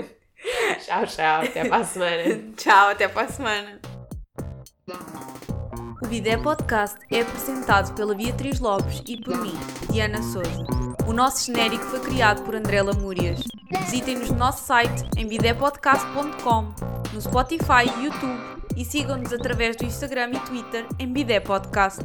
tchau, 0.84 1.06
tchau. 1.06 1.42
Até 1.42 1.68
para 1.68 1.76
a 1.76 1.84
semana. 1.84 2.52
Tchau, 2.56 2.88
até 2.88 3.08
para 3.08 3.22
a 3.22 3.28
semana. 3.28 3.80
O 6.02 6.06
Bidé 6.08 6.36
Podcast 6.36 6.98
é 7.10 7.20
apresentado 7.20 7.94
pela 7.94 8.12
Beatriz 8.12 8.58
Lopes 8.58 9.02
e 9.06 9.16
por 9.16 9.40
mim, 9.40 9.54
Diana 9.90 10.20
Souza. 10.20 10.66
O 11.06 11.12
nosso 11.12 11.46
genérico 11.46 11.84
foi 11.84 12.00
criado 12.00 12.42
por 12.42 12.56
André 12.56 12.82
Lamúrias. 12.82 13.40
Visitem-nos 13.84 14.30
no 14.30 14.36
nosso 14.36 14.64
site 14.64 15.04
em 15.16 15.26
bidépodcast.com, 15.28 16.74
no 17.12 17.20
Spotify 17.20 17.88
e 17.96 18.04
YouTube 18.06 18.40
e 18.76 18.84
sigam-nos 18.84 19.32
através 19.32 19.76
do 19.76 19.84
Instagram 19.84 20.32
e 20.32 20.40
Twitter 20.40 20.86
em 20.98 21.06
Bidé 21.06 21.38
Podcast. 21.38 22.04